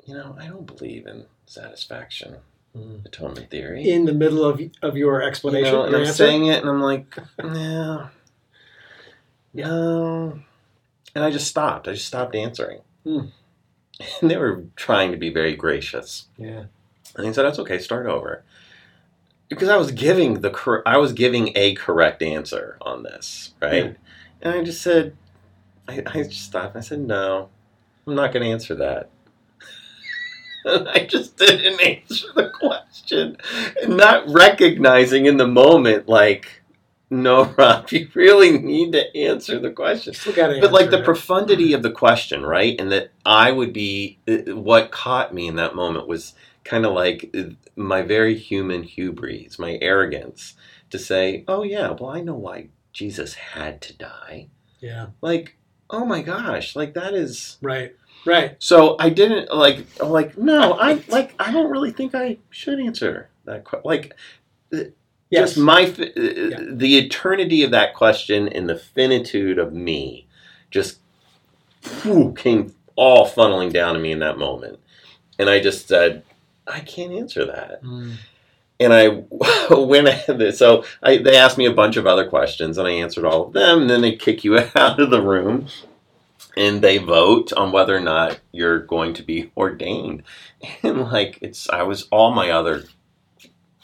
you 0.05 0.15
know, 0.15 0.37
I 0.39 0.47
don't 0.47 0.67
believe 0.67 1.07
in 1.07 1.27
satisfaction 1.47 2.37
mm. 2.77 3.05
atonement 3.05 3.51
theory. 3.51 3.89
In 3.89 4.05
the 4.05 4.13
middle 4.13 4.45
of 4.45 4.61
of 4.83 4.97
your 4.97 5.23
you 5.23 5.29
explanation, 5.29 5.73
know, 5.73 5.85
and 5.85 5.95
I'm 5.95 6.03
answer. 6.03 6.15
saying 6.15 6.47
it, 6.47 6.61
and 6.61 6.69
I'm 6.69 6.81
like, 6.81 7.17
no, 7.43 8.09
no, 9.55 10.41
and 11.15 11.25
I 11.25 11.31
just 11.31 11.49
stopped. 11.49 11.89
I 11.89 11.93
just 11.93 12.07
stopped 12.07 12.35
answering. 12.35 12.81
Hmm. 13.05 13.27
And 14.21 14.29
they 14.29 14.37
were 14.37 14.65
trying 14.75 15.13
to 15.13 15.17
be 15.17 15.29
very 15.29 15.55
gracious, 15.55 16.27
yeah. 16.37 16.65
and 17.15 17.27
he 17.27 17.33
said, 17.33 17.45
"That's 17.45 17.61
okay. 17.61 17.79
Start 17.79 18.07
over." 18.07 18.43
Because 19.55 19.69
I 19.69 19.77
was 19.77 19.93
giving 19.93 20.41
the 20.41 20.51
cor- 20.51 20.87
I 20.87 20.97
was 20.97 21.13
giving 21.13 21.53
a 21.55 21.75
correct 21.75 22.23
answer 22.23 22.79
on 22.81 23.03
this, 23.03 23.53
right? 23.61 23.85
Yeah. 23.85 23.93
And 24.41 24.55
I 24.55 24.65
just 24.65 24.83
said, 24.83 25.17
I, 25.89 26.03
I 26.07 26.23
just 26.23 26.43
stopped. 26.43 26.77
I 26.77 26.81
said, 26.81 27.01
"No, 27.01 27.49
I'm 28.07 28.15
not 28.15 28.33
going 28.33 28.45
to 28.45 28.51
answer 28.51 28.75
that." 28.77 29.11
And 30.65 30.89
I 30.95 31.07
just 31.07 31.37
didn't 31.37 31.81
answer 31.81 32.29
the 32.35 32.51
question, 32.51 33.37
and 33.83 33.97
not 33.97 34.29
recognizing 34.29 35.27
in 35.27 35.37
the 35.37 35.47
moment, 35.47 36.09
like, 36.09 36.63
no, 37.11 37.45
Rob, 37.59 37.91
you 37.91 38.09
really 38.15 38.59
need 38.59 38.93
to 38.93 39.17
answer 39.17 39.59
the 39.59 39.71
question. 39.71 40.15
Still 40.15 40.33
got 40.33 40.49
to 40.49 40.61
But 40.61 40.73
like 40.73 40.91
the 40.91 41.03
profundity 41.03 41.75
of 41.75 41.83
the 41.83 41.91
question, 41.91 42.43
right? 42.43 42.75
And 42.81 42.91
that 42.91 43.11
I 43.27 43.53
would 43.53 43.73
be, 43.73 44.19
uh, 44.27 44.57
what 44.57 44.91
caught 44.91 45.35
me 45.35 45.47
in 45.47 45.57
that 45.57 45.75
moment 45.75 46.09
was 46.09 46.35
kind 46.65 46.87
of 46.87 46.93
like 46.95 47.31
uh, 47.37 47.45
my 47.77 48.03
very 48.03 48.37
human 48.37 48.83
hubris, 48.83 49.59
my 49.59 49.79
arrogance 49.83 50.55
to 50.91 50.99
say, 50.99 51.45
oh, 51.49 51.63
yeah, 51.63 51.91
well, 51.91 52.11
I 52.11 52.21
know 52.21 52.35
why 52.35 52.69
Jesus 52.93 53.35
had 53.35 53.81
to 53.83 53.97
die. 53.97 54.49
yeah. 54.81 55.07
Like, 55.21 55.57
oh 55.91 56.05
my 56.05 56.23
gosh, 56.23 56.77
like 56.77 56.95
that 56.95 57.15
is. 57.15 57.59
Right. 57.63 57.95
Right. 58.25 58.57
So 58.59 58.97
I 59.01 59.09
didn't 59.11 59.53
like, 59.55 59.87
I'm 60.01 60.11
like, 60.11 60.39
no, 60.39 60.75
I 60.75 61.03
like, 61.09 61.35
I 61.39 61.51
don't 61.53 61.71
really 61.71 61.91
think 61.93 62.15
I 62.15 62.39
should 62.51 62.79
answer 62.81 63.29
that 63.45 63.65
question. 63.65 63.83
Like, 63.85 64.15
Yes. 65.31 65.55
just 65.55 65.59
my 65.59 65.85
uh, 65.85 66.21
Yeah. 66.21 66.61
the 66.71 66.99
eternity 66.99 67.63
of 67.65 67.71
that 67.73 67.95
question 67.95 68.49
and 68.49 68.69
the 68.69 68.77
finitude 68.77 69.59
of 69.59 69.73
me 69.73 70.27
just 70.71 70.99
whew, 72.03 72.35
came 72.37 72.75
all 72.97 73.27
funneling 73.29 73.73
down 73.73 73.95
to 73.95 74.01
me 74.01 74.13
in 74.13 74.19
that 74.19 74.37
moment 74.39 74.79
and 75.39 75.49
i 75.49 75.59
just 75.59 75.89
said 75.89 76.23
i 76.67 76.81
can't 76.81 77.13
answer 77.13 77.45
that 77.45 77.83
Mm. 77.83 78.15
and 78.81 78.93
i 78.93 79.09
went 79.75 80.09
ahead 80.09 80.55
so 80.55 80.85
I, 81.03 81.19
they 81.19 81.37
asked 81.37 81.59
me 81.59 81.67
a 81.67 81.73
bunch 81.75 81.97
of 81.97 82.07
other 82.07 82.29
questions 82.29 82.79
and 82.79 82.87
i 82.89 82.93
answered 82.93 83.25
all 83.25 83.47
of 83.47 83.53
them 83.53 83.83
and 83.83 83.91
then 83.91 84.01
they 84.01 84.17
kick 84.17 84.45
you 84.45 84.59
out 84.75 85.01
of 85.01 85.11
the 85.11 85.23
room 85.23 85.67
and 86.57 86.83
they 86.83 86.99
vote 86.99 87.53
on 87.55 87.73
whether 87.73 87.97
or 87.97 88.01
not 88.01 88.41
you're 88.53 88.79
going 88.81 89.15
to 89.15 89.23
be 89.23 89.51
ordained 89.57 90.23
and 90.83 91.01
like 91.11 91.39
it's 91.43 91.69
i 91.71 91.83
was 91.83 92.09
all 92.11 92.31
my 92.33 92.51
other 92.51 92.85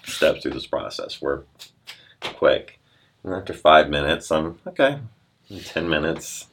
steps 0.04 0.42
through 0.42 0.52
this 0.52 0.66
process 0.66 1.20
were 1.20 1.44
quick. 2.23 2.78
And 3.23 3.35
after 3.35 3.52
five 3.52 3.90
minutes, 3.90 4.30
I'm 4.30 4.58
okay. 4.66 5.00
In 5.50 5.61
Ten 5.61 5.88
minutes, 5.88 6.47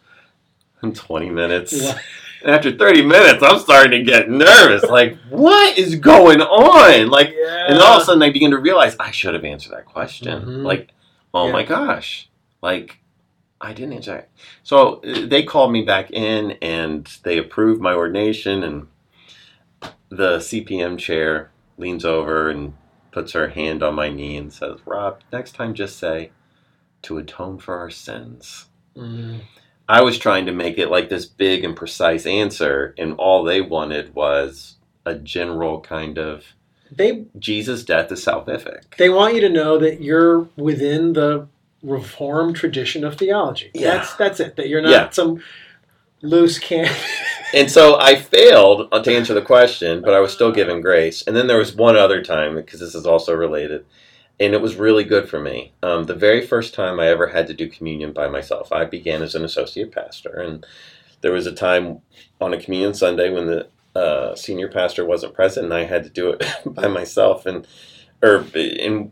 and 0.82 0.94
twenty 0.96 1.30
minutes. 1.30 1.82
Wow. 1.82 1.96
And 2.46 2.54
after 2.54 2.72
thirty 2.78 3.04
minutes, 3.04 3.42
I'm 3.44 3.58
starting 3.60 3.92
to 3.92 4.04
get 4.04 4.30
nervous. 4.30 4.84
Like, 4.84 5.18
what 5.30 5.78
is 5.80 5.96
going 5.96 6.42
on? 6.42 7.10
Like, 7.10 7.34
Yeah. 7.36 7.66
and 7.70 7.80
all 7.80 7.98
of 7.98 8.04
a 8.04 8.06
sudden, 8.06 8.22
I 8.22 8.30
begin 8.32 8.52
to 8.52 8.60
realize 8.60 8.96
I 9.00 9.10
should 9.10 9.34
have 9.34 9.44
answered 9.44 9.72
that 9.74 9.86
question. 9.86 10.28
Mhm. 10.44 10.64
Like, 10.64 10.92
oh 11.34 11.48
Yeah. 11.48 11.54
my 11.54 11.64
gosh, 11.64 12.30
like 12.62 13.00
I 13.60 13.74
didn't 13.74 13.94
answer. 13.94 14.16
it. 14.18 14.30
So 14.62 15.02
uh, 15.04 15.26
they 15.26 15.42
called 15.42 15.72
me 15.72 15.82
back 15.82 16.12
in, 16.12 16.52
and 16.62 17.08
they 17.24 17.40
approved 17.40 17.82
my 17.82 17.94
ordination. 17.96 18.62
And 18.64 18.88
the 20.10 20.40
CPM 20.40 21.00
chair 21.00 21.50
leans 21.80 22.06
over 22.06 22.50
and 22.50 22.74
puts 23.12 23.32
her 23.32 23.48
hand 23.50 23.82
on 23.82 23.96
my 23.96 24.10
knee 24.10 24.38
and 24.38 24.54
says, 24.54 24.78
"Rob, 24.86 25.22
next 25.34 25.56
time, 25.56 25.74
just 25.74 25.98
say 25.98 26.30
to 27.02 27.18
atone 27.18 27.58
for 27.58 27.76
our 27.76 27.90
sins." 27.90 28.66
Mm. 28.96 29.42
I 29.88 30.02
was 30.02 30.18
trying 30.18 30.46
to 30.48 30.52
make 30.52 30.78
it 30.78 30.90
like 30.90 31.10
this 31.10 31.26
big 31.26 31.64
and 31.64 31.76
precise 31.76 32.26
answer, 32.26 32.96
and 32.98 33.14
all 33.18 33.44
they 33.44 33.62
wanted 33.62 34.16
was 34.16 34.76
a 35.06 35.16
general 35.16 35.80
kind 35.82 36.18
of 36.18 36.44
They 36.92 37.26
Jesus' 37.38 37.84
death 37.84 38.12
is 38.12 38.26
salvific. 38.26 38.96
they 38.98 39.10
want 39.10 39.36
you 39.36 39.42
to 39.42 39.50
know 39.50 39.78
that 39.78 40.02
you're 40.02 40.48
within 40.58 41.14
the 41.14 41.48
reformed 41.84 42.56
tradition 42.56 43.04
of 43.04 43.16
theology. 43.16 43.70
Yeah. 43.76 43.98
That's 43.98 44.14
that's 44.16 44.40
it. 44.40 44.56
That 44.56 44.70
you're 44.70 44.82
not 44.82 44.92
Yeah. 44.92 45.10
some 45.10 45.44
loose 46.22 46.58
can. 46.60 46.90
And 47.54 47.72
so 47.72 47.98
I 47.98 48.16
failed 48.16 48.92
to 48.92 49.16
answer 49.16 49.34
the 49.34 49.42
question, 49.42 50.02
but 50.02 50.14
I 50.14 50.20
was 50.20 50.34
still 50.34 50.52
given 50.52 50.82
grace. 50.82 51.24
And 51.26 51.34
then 51.36 51.48
there 51.48 51.60
was 51.60 51.74
one 51.74 51.96
other 51.96 52.22
time, 52.22 52.56
because 52.56 52.82
this 52.82 52.96
is 52.96 53.06
also 53.06 53.34
related. 53.34 53.86
And 54.40 54.54
it 54.54 54.62
was 54.62 54.76
really 54.76 55.04
good 55.04 55.30
for 55.30 55.40
me. 55.40 55.74
Um, 55.82 56.06
the 56.06 56.16
very 56.16 56.46
first 56.46 56.74
time 56.74 57.00
I 57.00 57.08
ever 57.08 57.28
had 57.28 57.48
to 57.48 57.54
do 57.54 57.70
communion 57.70 58.12
by 58.12 58.28
myself, 58.28 58.72
I 58.72 58.86
began 58.86 59.22
as 59.22 59.36
an 59.36 59.46
associate 59.46 59.92
pastor, 59.92 60.42
and 60.42 60.66
there 61.22 61.32
was 61.32 61.48
a 61.48 61.52
time 61.52 62.02
on 62.42 62.54
a 62.54 62.62
communion 62.62 62.94
Sunday 62.94 63.32
when 63.32 63.48
the 63.48 63.68
uh, 63.96 64.36
senior 64.36 64.68
pastor 64.68 65.06
wasn't 65.06 65.34
present, 65.34 65.66
and 65.66 65.74
I 65.74 65.86
had 65.86 66.04
to 66.04 66.10
do 66.10 66.32
it 66.32 66.46
by 66.66 66.88
myself. 66.88 67.46
And 67.46 67.66
or 68.22 68.46
in 68.54 69.12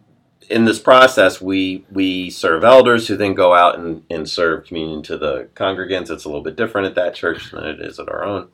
in 0.50 0.65
this 0.65 0.80
process, 0.80 1.42
we 1.42 1.86
we 1.92 2.30
serve 2.30 2.63
elders 2.63 3.08
who 3.08 3.15
then 3.15 3.34
go 3.34 3.53
out 3.53 3.80
and, 3.80 4.03
and 4.10 4.30
serve 4.30 4.65
communion 4.65 5.01
to 5.03 5.18
the 5.18 5.50
congregants. 5.56 6.10
It's 6.10 6.25
a 6.25 6.30
little 6.30 6.44
bit 6.44 6.58
different 6.58 6.88
at 6.88 6.96
that 6.96 7.15
church 7.15 7.51
than 7.51 7.63
it 7.63 7.80
is 7.80 8.00
at 8.00 8.10
our 8.10 8.24
own. 8.24 8.50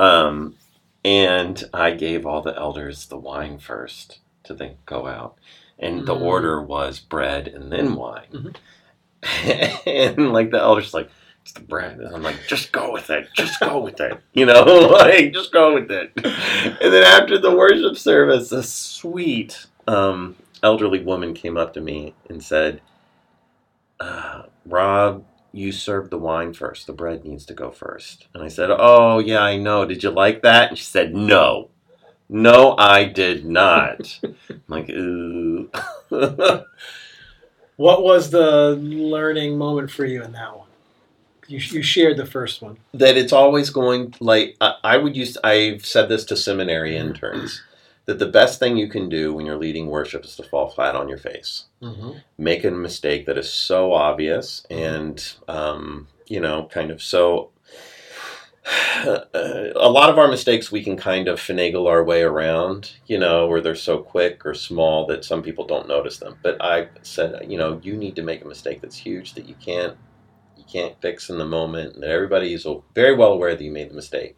Um, 0.00 0.56
and 1.04 1.62
I 1.72 1.92
gave 1.92 2.26
all 2.26 2.42
the 2.42 2.56
elders 2.56 3.06
the 3.06 3.18
wine 3.18 3.58
first 3.58 4.20
to 4.44 4.54
then 4.54 4.76
go 4.86 5.06
out, 5.06 5.36
and 5.84 6.06
the 6.06 6.14
Mm. 6.14 6.22
order 6.22 6.62
was 6.62 6.98
bread 7.00 7.48
and 7.48 7.70
then 7.72 7.94
wine. 7.94 8.26
Mhm. 8.32 8.56
and 10.16 10.32
like 10.32 10.50
the 10.50 10.58
elders, 10.58 10.92
like 10.94 11.10
it's 11.42 11.52
the 11.52 11.60
bread, 11.60 11.98
and 11.98 12.14
I'm 12.14 12.22
like, 12.22 12.36
just 12.48 12.72
go 12.72 12.92
with 12.92 13.10
it, 13.10 13.28
just 13.34 13.60
go 13.60 13.78
with 13.78 14.00
it, 14.00 14.18
you 14.32 14.46
know, 14.46 14.62
like 15.00 15.32
just 15.32 15.52
go 15.52 15.74
with 15.74 15.90
it. 15.90 16.12
And 16.16 16.92
then 16.92 17.04
after 17.04 17.38
the 17.38 17.54
worship 17.54 17.96
service, 17.96 18.50
a 18.52 18.62
sweet 18.62 19.66
um, 19.86 20.36
elderly 20.62 21.00
woman 21.04 21.34
came 21.34 21.56
up 21.56 21.74
to 21.74 21.80
me 21.80 22.14
and 22.28 22.42
said, 22.42 22.80
uh, 24.00 24.42
"Rob." 24.66 25.24
You 25.56 25.70
served 25.70 26.10
the 26.10 26.18
wine 26.18 26.52
first. 26.52 26.88
The 26.88 26.92
bread 26.92 27.24
needs 27.24 27.46
to 27.46 27.54
go 27.54 27.70
first. 27.70 28.26
And 28.34 28.42
I 28.42 28.48
said, 28.48 28.70
Oh, 28.76 29.20
yeah, 29.20 29.38
I 29.38 29.56
know. 29.56 29.84
Did 29.84 30.02
you 30.02 30.10
like 30.10 30.42
that? 30.42 30.70
And 30.70 30.76
she 30.78 30.82
said, 30.82 31.14
No. 31.14 31.70
No, 32.28 32.74
I 32.78 33.04
did 33.04 33.44
not. 33.44 34.18
I'm 34.22 34.36
like, 34.68 34.90
ooh. 34.90 35.70
What 37.76 38.04
was 38.04 38.30
the 38.30 38.76
learning 38.76 39.58
moment 39.58 39.90
for 39.90 40.04
you 40.04 40.22
in 40.22 40.32
that 40.32 40.56
one? 40.56 40.68
You, 41.48 41.58
you 41.58 41.82
shared 41.82 42.16
the 42.16 42.24
first 42.26 42.62
one. 42.62 42.78
that 42.94 43.16
it's 43.16 43.32
always 43.32 43.68
going 43.68 44.14
like 44.20 44.56
I, 44.60 44.76
I 44.82 44.96
would 44.96 45.14
use 45.16 45.36
I've 45.44 45.84
said 45.84 46.08
this 46.08 46.24
to 46.26 46.36
seminary 46.36 46.96
interns 46.96 47.62
that 48.06 48.18
the 48.18 48.26
best 48.26 48.58
thing 48.58 48.76
you 48.76 48.88
can 48.88 49.08
do 49.08 49.34
when 49.34 49.44
you're 49.44 49.58
leading 49.58 49.88
worship 49.88 50.24
is 50.24 50.36
to 50.36 50.42
fall 50.42 50.68
flat 50.70 50.94
on 50.94 51.08
your 51.08 51.18
face. 51.18 51.64
Mm-hmm. 51.82 52.12
Make 52.38 52.64
a 52.64 52.70
mistake 52.70 53.26
that 53.26 53.36
is 53.36 53.52
so 53.52 53.92
obvious 53.92 54.64
and 54.70 55.22
um, 55.48 56.08
you 56.28 56.40
know 56.40 56.68
kind 56.72 56.90
of 56.90 57.02
so 57.02 57.50
a 58.64 59.88
lot 59.90 60.08
of 60.10 60.18
our 60.18 60.28
mistakes 60.28 60.72
we 60.72 60.82
can 60.82 60.96
kind 60.96 61.28
of 61.28 61.38
finagle 61.38 61.88
our 61.88 62.02
way 62.02 62.22
around, 62.22 62.92
you 63.06 63.18
know, 63.18 63.46
where 63.46 63.60
they're 63.60 63.74
so 63.74 63.98
quick 63.98 64.44
or 64.46 64.54
small 64.54 65.06
that 65.06 65.24
some 65.24 65.42
people 65.42 65.66
don't 65.66 65.88
notice 65.88 66.18
them. 66.18 66.38
But 66.42 66.56
I 66.62 66.88
said, 67.02 67.50
you 67.50 67.58
know, 67.58 67.78
you 67.82 67.96
need 67.96 68.16
to 68.16 68.22
make 68.22 68.42
a 68.44 68.48
mistake 68.48 68.80
that's 68.80 68.96
huge 68.96 69.34
that 69.34 69.46
you 69.46 69.56
can't 69.56 69.96
you 70.56 70.64
can't 70.72 71.00
fix 71.00 71.30
in 71.30 71.38
the 71.38 71.44
moment, 71.46 71.94
and 71.94 72.02
that 72.02 72.10
everybody 72.10 72.54
is 72.54 72.66
very 72.94 73.14
well 73.16 73.32
aware 73.32 73.56
that 73.56 73.64
you 73.64 73.72
made 73.72 73.90
the 73.90 73.94
mistake, 73.94 74.36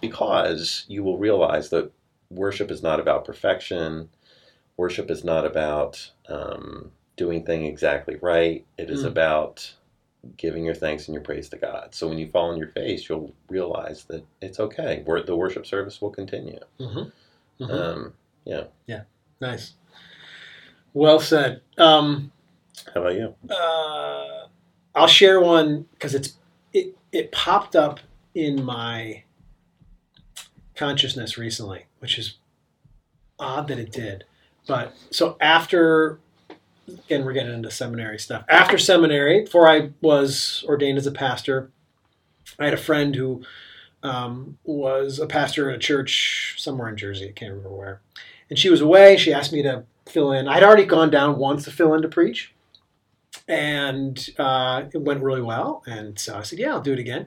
because 0.00 0.84
you 0.88 1.04
will 1.04 1.18
realize 1.18 1.70
that 1.70 1.92
worship 2.30 2.70
is 2.70 2.82
not 2.82 3.00
about 3.00 3.24
perfection. 3.24 4.08
Worship 4.76 5.10
is 5.10 5.24
not 5.24 5.46
about 5.46 6.12
um, 6.28 6.92
doing 7.16 7.44
things 7.44 7.68
exactly 7.68 8.16
right. 8.22 8.66
It 8.78 8.90
is 8.90 9.04
Mm. 9.04 9.08
about 9.08 9.74
giving 10.36 10.64
your 10.64 10.74
thanks 10.74 11.06
and 11.08 11.14
your 11.14 11.22
praise 11.22 11.48
to 11.48 11.56
God. 11.56 11.94
So 11.94 12.08
when 12.08 12.18
you 12.18 12.28
fall 12.28 12.50
on 12.50 12.56
your 12.58 12.68
face, 12.68 13.08
you'll 13.08 13.34
realize 13.48 14.04
that 14.04 14.24
it's 14.40 14.60
okay. 14.60 15.02
Wor- 15.06 15.22
The 15.22 15.36
worship 15.36 15.66
service 15.66 16.00
will 16.00 16.10
continue. 16.10 16.60
Mm-hmm. 16.78 17.64
Um, 17.70 18.14
yeah. 18.44 18.64
Yeah. 18.86 19.02
Nice. 19.40 19.74
Well 20.94 21.18
said. 21.20 21.60
Um, 21.78 22.30
how 22.94 23.00
about 23.02 23.14
you? 23.14 23.34
uh, 23.50 24.46
I'll 24.94 25.06
share 25.06 25.40
one 25.40 25.86
because 25.92 26.14
it's 26.14 26.34
it 26.72 26.96
it 27.12 27.32
popped 27.32 27.74
up 27.76 28.00
in 28.34 28.62
my 28.64 29.22
consciousness 30.74 31.36
recently, 31.38 31.86
which 32.00 32.18
is 32.18 32.34
odd 33.38 33.68
that 33.68 33.78
it 33.78 33.90
did. 33.92 34.24
But 34.66 34.94
so 35.10 35.36
after 35.40 36.20
again, 36.88 37.24
we're 37.24 37.32
getting 37.32 37.54
into 37.54 37.70
seminary 37.70 38.18
stuff. 38.18 38.44
After 38.48 38.78
seminary, 38.78 39.42
before 39.42 39.68
I 39.68 39.90
was 40.00 40.64
ordained 40.66 40.98
as 40.98 41.06
a 41.06 41.12
pastor, 41.12 41.70
I 42.58 42.64
had 42.66 42.74
a 42.74 42.78
friend 42.78 43.14
who 43.14 43.42
um, 44.02 44.58
was 44.64 45.18
a 45.18 45.26
pastor 45.26 45.70
at 45.70 45.76
a 45.76 45.78
church 45.78 46.56
somewhere 46.58 46.88
in 46.88 46.96
Jersey. 46.96 47.28
I 47.28 47.32
can't 47.32 47.52
remember 47.52 47.74
where. 47.76 48.00
And 48.50 48.58
she 48.58 48.68
was 48.70 48.80
away. 48.80 49.16
She 49.16 49.32
asked 49.32 49.52
me 49.52 49.62
to 49.62 49.84
fill 50.06 50.32
in. 50.32 50.48
I'd 50.48 50.62
already 50.62 50.84
gone 50.84 51.10
down 51.10 51.38
once 51.38 51.64
to 51.64 51.70
fill 51.70 51.94
in 51.94 52.02
to 52.02 52.08
preach 52.08 52.52
and 53.48 54.28
uh, 54.38 54.84
it 54.92 55.00
went 55.00 55.22
really 55.22 55.42
well. 55.42 55.82
And 55.86 56.18
so 56.18 56.36
I 56.38 56.42
said, 56.42 56.58
"Yeah, 56.58 56.70
I'll 56.72 56.80
do 56.80 56.92
it 56.92 56.98
again." 56.98 57.26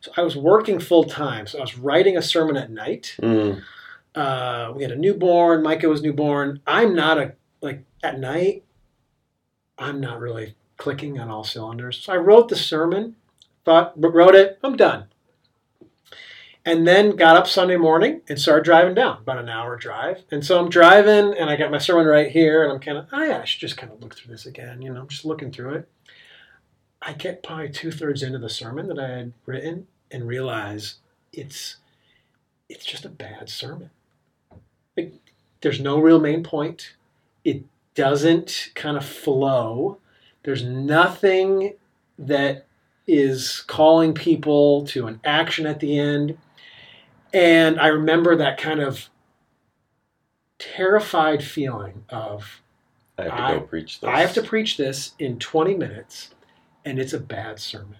So 0.00 0.12
I 0.16 0.22
was 0.22 0.36
working 0.36 0.78
full 0.78 1.04
time. 1.04 1.46
So 1.46 1.58
I 1.58 1.62
was 1.62 1.78
writing 1.78 2.16
a 2.16 2.22
sermon 2.22 2.56
at 2.56 2.70
night. 2.70 3.16
Mm, 3.22 3.62
Uh, 4.14 4.72
we 4.76 4.82
had 4.82 4.92
a 4.92 4.96
newborn. 4.96 5.62
Micah 5.62 5.88
was 5.88 6.02
newborn. 6.02 6.60
I'm 6.66 6.94
not 6.94 7.18
a 7.18 7.34
like 7.60 7.84
at 8.02 8.18
night. 8.18 8.64
I'm 9.84 10.00
not 10.00 10.18
really 10.18 10.54
clicking 10.78 11.20
on 11.20 11.28
all 11.28 11.44
cylinders. 11.44 11.98
So 11.98 12.14
I 12.14 12.16
wrote 12.16 12.48
the 12.48 12.56
sermon, 12.56 13.16
thought 13.66 13.92
wrote 13.96 14.34
it. 14.34 14.58
I'm 14.64 14.76
done. 14.76 15.08
And 16.64 16.86
then 16.86 17.16
got 17.16 17.36
up 17.36 17.46
Sunday 17.46 17.76
morning 17.76 18.22
and 18.26 18.40
started 18.40 18.64
driving 18.64 18.94
down, 18.94 19.18
about 19.18 19.36
an 19.36 19.50
hour 19.50 19.76
drive. 19.76 20.24
And 20.30 20.42
so 20.42 20.58
I'm 20.58 20.70
driving 20.70 21.34
and 21.34 21.50
I 21.50 21.56
got 21.56 21.70
my 21.70 21.76
sermon 21.76 22.06
right 22.06 22.30
here 22.30 22.64
and 22.64 22.72
I'm 22.72 22.80
kind 22.80 22.96
of, 22.96 23.04
oh 23.12 23.18
ah, 23.18 23.24
yeah, 23.24 23.40
I 23.40 23.44
should 23.44 23.60
just 23.60 23.76
kind 23.76 23.92
of 23.92 24.00
look 24.00 24.16
through 24.16 24.32
this 24.32 24.46
again. 24.46 24.80
You 24.80 24.90
know, 24.90 25.00
I'm 25.00 25.08
just 25.08 25.26
looking 25.26 25.52
through 25.52 25.74
it. 25.74 25.88
I 27.02 27.12
get 27.12 27.42
probably 27.42 27.68
two 27.68 27.92
thirds 27.92 28.22
into 28.22 28.38
the 28.38 28.48
sermon 28.48 28.88
that 28.88 28.98
I 28.98 29.08
had 29.08 29.32
written 29.44 29.86
and 30.10 30.26
realize 30.26 30.94
it's 31.30 31.76
it's 32.70 32.86
just 32.86 33.04
a 33.04 33.10
bad 33.10 33.50
sermon. 33.50 33.90
Like, 34.96 35.12
there's 35.60 35.80
no 35.80 35.98
real 35.98 36.18
main 36.18 36.42
point. 36.42 36.94
It 37.44 37.64
doesn't 37.94 38.70
kind 38.74 38.96
of 38.96 39.04
flow. 39.04 39.98
There's 40.42 40.64
nothing 40.64 41.74
that 42.18 42.66
is 43.06 43.62
calling 43.66 44.14
people 44.14 44.86
to 44.86 45.06
an 45.06 45.20
action 45.24 45.66
at 45.66 45.80
the 45.80 45.98
end. 45.98 46.38
And 47.32 47.80
I 47.80 47.88
remember 47.88 48.36
that 48.36 48.58
kind 48.58 48.80
of 48.80 49.08
terrified 50.58 51.42
feeling 51.42 52.04
of 52.08 52.62
I 53.18 53.24
have 53.24 53.32
to 53.32 53.42
I- 53.42 53.54
go 53.54 53.60
preach 53.60 54.00
this. 54.00 54.08
I 54.08 54.20
have 54.20 54.34
to 54.34 54.42
preach 54.42 54.76
this 54.76 55.12
in 55.18 55.38
20 55.38 55.74
minutes 55.74 56.30
and 56.84 56.98
it's 56.98 57.12
a 57.12 57.20
bad 57.20 57.58
sermon. 57.58 57.96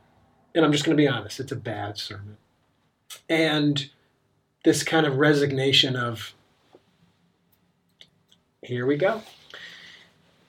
And 0.54 0.64
I'm 0.64 0.72
just 0.72 0.84
going 0.84 0.96
to 0.96 1.00
be 1.00 1.08
honest, 1.08 1.40
it's 1.40 1.52
a 1.52 1.56
bad 1.56 1.98
sermon. 1.98 2.36
And 3.28 3.90
this 4.64 4.82
kind 4.82 5.06
of 5.06 5.16
resignation 5.16 5.96
of, 5.96 6.34
here 8.62 8.86
we 8.86 8.96
go. 8.96 9.22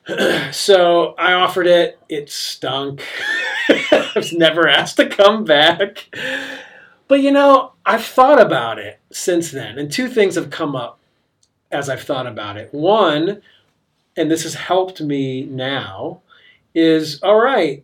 so 0.51 1.15
I 1.17 1.33
offered 1.33 1.67
it, 1.67 1.99
it 2.09 2.29
stunk. 2.29 3.03
I 3.69 4.11
was 4.15 4.33
never 4.33 4.67
asked 4.67 4.97
to 4.97 5.07
come 5.07 5.43
back. 5.43 6.15
But 7.07 7.21
you 7.21 7.31
know, 7.31 7.73
I've 7.85 8.05
thought 8.05 8.41
about 8.41 8.79
it 8.79 8.99
since 9.11 9.51
then, 9.51 9.77
and 9.77 9.91
two 9.91 10.07
things 10.07 10.35
have 10.35 10.49
come 10.49 10.75
up 10.75 10.99
as 11.71 11.89
I've 11.89 12.03
thought 12.03 12.27
about 12.27 12.57
it. 12.57 12.73
One, 12.73 13.41
and 14.15 14.31
this 14.31 14.43
has 14.43 14.55
helped 14.55 15.01
me 15.01 15.43
now, 15.43 16.21
is 16.73 17.21
all 17.21 17.39
right, 17.39 17.83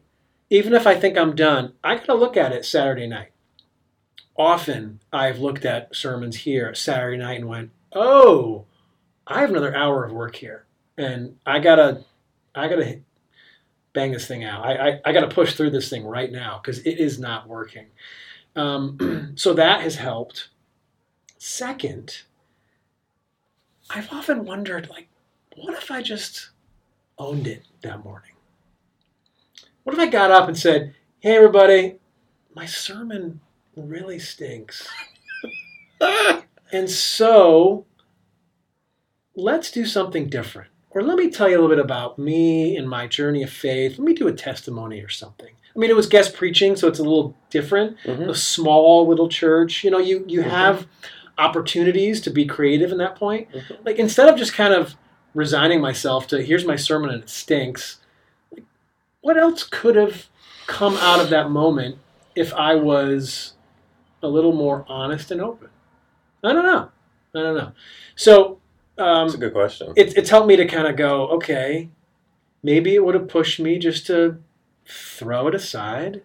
even 0.49 0.73
if 0.73 0.86
I 0.86 0.95
think 0.95 1.17
I'm 1.17 1.36
done, 1.36 1.73
I 1.84 1.95
got 1.95 2.05
to 2.05 2.13
look 2.13 2.38
at 2.38 2.51
it 2.51 2.65
Saturday 2.65 3.07
night. 3.07 3.31
Often 4.38 4.99
I've 5.12 5.39
looked 5.39 5.65
at 5.65 5.95
sermons 5.95 6.38
here 6.38 6.73
Saturday 6.73 7.17
night 7.17 7.39
and 7.39 7.47
went, 7.47 7.71
oh, 7.93 8.65
I 9.27 9.41
have 9.41 9.49
another 9.49 9.75
hour 9.75 10.03
of 10.03 10.12
work 10.12 10.36
here. 10.36 10.65
And 10.97 11.38
I 11.45 11.60
got 11.60 11.75
to, 11.75 12.03
I 12.55 12.67
got 12.67 12.77
to 12.77 12.99
bang 13.93 14.11
this 14.11 14.27
thing 14.27 14.43
out. 14.43 14.65
I, 14.65 14.89
I, 14.89 14.99
I 15.05 15.11
got 15.13 15.21
to 15.21 15.33
push 15.33 15.55
through 15.55 15.71
this 15.71 15.89
thing 15.89 16.05
right 16.05 16.31
now 16.31 16.59
because 16.61 16.79
it 16.79 16.99
is 16.99 17.19
not 17.19 17.47
working. 17.47 17.87
Um, 18.55 19.33
so 19.35 19.53
that 19.53 19.81
has 19.81 19.95
helped. 19.95 20.49
Second, 21.37 22.23
I've 23.89 24.11
often 24.11 24.45
wondered, 24.45 24.89
like, 24.89 25.07
what 25.55 25.73
if 25.73 25.91
I 25.91 26.01
just 26.01 26.51
owned 27.17 27.47
it 27.47 27.63
that 27.81 28.03
morning? 28.03 28.31
What 29.83 29.93
if 29.93 29.99
I 29.99 30.07
got 30.07 30.31
up 30.31 30.47
and 30.47 30.57
said, 30.57 30.93
hey, 31.19 31.35
everybody, 31.35 31.95
my 32.53 32.65
sermon 32.65 33.41
really 33.75 34.19
stinks. 34.19 34.87
and 36.71 36.89
so 36.89 37.85
let's 39.35 39.71
do 39.71 39.85
something 39.85 40.27
different. 40.27 40.70
Or 40.93 41.01
let 41.01 41.17
me 41.17 41.30
tell 41.30 41.47
you 41.49 41.56
a 41.56 41.60
little 41.62 41.69
bit 41.75 41.84
about 41.84 42.19
me 42.19 42.75
and 42.75 42.89
my 42.89 43.08
journey 43.08 43.43
of 43.43 43.49
faith. 43.49 43.97
Let 43.97 44.06
me 44.06 44.13
do 44.13 44.27
a 44.27 44.34
testimony 44.34 44.99
or 45.01 45.10
something. 45.10 45.54
I 45.73 45.80
mean, 45.80 45.89
it 45.89 45.95
was 45.95 46.08
guest 46.08 46.34
preaching, 46.36 46.75
so 46.75 46.88
it's 46.89 46.99
a 46.99 47.04
little 47.04 47.34
different. 47.49 47.97
Mhm. 48.04 48.30
A 48.30 48.36
small 48.36 49.08
little 49.08 49.30
church, 49.30 49.84
you 49.86 49.89
know, 49.91 49.99
you 49.99 50.25
you 50.27 50.41
Mhm. 50.41 50.49
have 50.49 50.88
opportunities 51.38 52.19
to 52.21 52.30
be 52.30 52.45
creative 52.45 52.91
in 52.91 52.97
that 52.97 53.15
point. 53.15 53.49
Mhm. 53.51 53.77
Like 53.86 53.97
instead 53.97 54.27
of 54.27 54.36
just 54.38 54.54
kind 54.54 54.73
of 54.73 54.95
resigning 55.34 55.80
myself 55.80 56.27
to 56.27 56.41
here's 56.43 56.65
my 56.65 56.75
sermon 56.75 57.10
and 57.10 57.23
it 57.23 57.30
stinks. 57.30 57.99
What 59.21 59.38
else 59.38 59.63
could 59.63 59.95
have 59.95 60.27
come 60.67 60.97
out 60.97 61.21
of 61.21 61.30
that 61.30 61.49
moment 61.49 61.97
if 62.36 62.54
I 62.54 62.75
was 62.75 63.54
a 64.21 64.27
little 64.27 64.51
more 64.54 64.86
honest 64.89 65.32
and 65.32 65.39
open? 65.39 65.69
I 66.43 66.51
don't 66.54 66.65
know. 66.65 66.89
I 67.36 67.39
don't 67.43 67.56
know. 67.56 67.71
So 68.15 68.60
um, 69.01 69.27
That's 69.27 69.35
a 69.35 69.39
good 69.39 69.53
question. 69.53 69.93
it, 69.95 70.15
it's 70.17 70.29
helped 70.29 70.47
me 70.47 70.55
to 70.55 70.65
kind 70.65 70.87
of 70.87 70.95
go, 70.95 71.27
okay, 71.29 71.89
maybe 72.63 72.95
it 72.95 73.03
would 73.03 73.15
have 73.15 73.27
pushed 73.27 73.59
me 73.59 73.77
just 73.79 74.05
to 74.07 74.37
throw 74.85 75.47
it 75.47 75.55
aside 75.55 76.21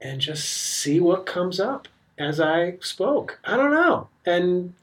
and 0.00 0.20
just 0.20 0.48
see 0.48 0.98
what 1.00 1.26
comes 1.26 1.60
up 1.60 1.88
as 2.18 2.40
I 2.40 2.76
spoke. 2.80 3.38
I 3.44 3.56
don't 3.56 3.70
know. 3.70 4.08
And 4.24 4.74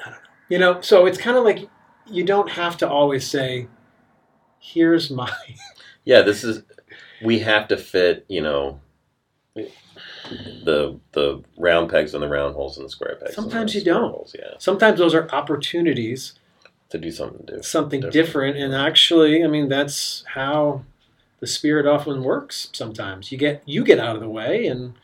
I 0.00 0.04
don't 0.04 0.12
know. 0.12 0.18
You 0.48 0.58
know, 0.58 0.80
so 0.80 1.06
it's 1.06 1.18
kind 1.18 1.36
of 1.36 1.44
like 1.44 1.68
you 2.06 2.24
don't 2.24 2.50
have 2.50 2.76
to 2.78 2.88
always 2.88 3.26
say, 3.26 3.68
here's 4.58 5.10
my. 5.10 5.32
Yeah, 6.04 6.22
this 6.22 6.42
is. 6.42 6.62
We 7.24 7.38
have 7.38 7.68
to 7.68 7.76
fit, 7.76 8.24
you 8.28 8.42
know, 8.42 8.80
the 10.64 10.98
the 11.12 11.42
round 11.58 11.90
pegs 11.90 12.14
and 12.14 12.22
the 12.22 12.28
round 12.28 12.54
holes 12.54 12.76
and 12.76 12.86
the 12.86 12.90
square 12.90 13.16
pegs. 13.20 13.34
Sometimes 13.34 13.74
you 13.74 13.82
don't. 13.82 14.10
Holes, 14.10 14.34
yeah, 14.38 14.54
Sometimes 14.58 14.98
those 14.98 15.14
are 15.14 15.28
opportunities, 15.30 16.34
to 16.90 16.98
do 16.98 17.10
something 17.10 17.40
different. 17.46 17.64
something 17.64 18.00
Different. 18.00 18.12
different. 18.54 18.56
And 18.58 18.74
actually, 18.74 19.42
I 19.44 19.46
mean, 19.46 19.68
that's 19.68 20.24
how 20.34 20.84
the 21.40 21.46
Spirit 21.46 21.86
often 21.86 22.22
works 22.22 22.68
sometimes. 22.72 23.32
You 23.32 23.38
get 23.38 23.62
you 23.66 23.84
get 23.84 23.98
out 23.98 24.14
of 24.16 24.20
the 24.22 24.28
way 24.28 24.66
and 24.66 24.94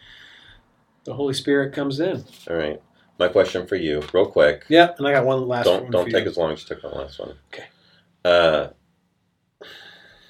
the 1.05 1.15
Holy 1.15 1.35
Spirit 1.35 1.73
comes 1.73 1.99
in. 2.01 2.25
All 2.51 2.57
right. 2.57 2.81
My 3.19 3.27
question 3.29 3.67
for 3.67 3.75
you, 3.77 4.03
real 4.13 4.27
quick. 4.27 4.65
Yeah, 4.69 4.93
and 4.97 5.09
I 5.09 5.13
got 5.13 5.25
one 5.25 5.49
last 5.49 5.65
don't 5.65 5.85
one. 5.85 5.91
don't 5.93 6.11
take 6.11 6.25
you. 6.25 6.31
as 6.31 6.37
long 6.37 6.53
as 6.53 6.61
you 6.63 6.69
took 6.77 6.85
on 6.85 6.91
the 6.93 6.99
last 6.99 7.19
one. 7.19 7.35
Okay. 7.53 7.65
Uh, 8.25 8.69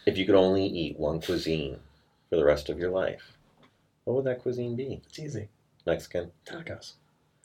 if 0.06 0.16
you 0.16 0.24
could 0.24 0.34
only 0.34 0.64
eat 0.66 0.98
one 0.98 1.20
cuisine 1.20 1.78
for 2.30 2.36
the 2.36 2.44
rest 2.44 2.70
of 2.70 2.78
your 2.78 2.90
life, 2.90 3.36
what 4.08 4.16
would 4.16 4.24
that 4.24 4.40
cuisine 4.40 4.74
be? 4.74 5.02
It's 5.06 5.18
easy. 5.18 5.48
Mexican? 5.86 6.30
Tacos. 6.46 6.94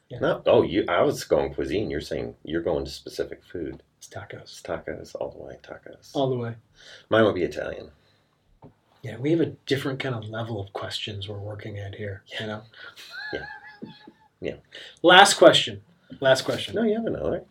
Yeah. 0.08 0.20
No. 0.20 0.42
Oh, 0.46 0.62
you. 0.62 0.86
I 0.88 1.02
was 1.02 1.26
going 1.26 1.54
cuisine. 1.54 1.90
You're 1.90 2.00
saying 2.00 2.36
you're 2.46 2.62
going 2.62 2.86
to 2.86 2.92
specific 2.92 3.44
food. 3.44 3.84
It's 3.98 4.08
tacos. 4.08 4.44
It's 4.44 4.62
tacos 4.62 5.14
all 5.20 5.32
the 5.32 5.44
way. 5.44 5.58
Tacos. 5.62 6.12
All 6.14 6.30
the 6.30 6.38
way. 6.38 6.56
Mine 7.10 7.26
would 7.26 7.36
be 7.36 7.44
Italian. 7.44 7.90
Yeah, 9.02 9.18
we 9.18 9.32
have 9.32 9.42
a 9.42 9.48
different 9.66 10.00
kind 10.00 10.16
of 10.16 10.24
level 10.30 10.62
of 10.62 10.72
questions 10.72 11.28
we're 11.28 11.38
working 11.38 11.78
at 11.80 11.96
here. 11.96 12.24
You 12.40 12.48
know. 12.48 12.62
Yeah. 13.34 13.46
Yeah. 14.40 14.56
Last 15.02 15.34
question. 15.34 15.82
Last 16.22 16.44
question. 16.44 16.76
No, 16.76 16.84
you 16.84 16.96
have 16.96 17.06
another. 17.06 17.44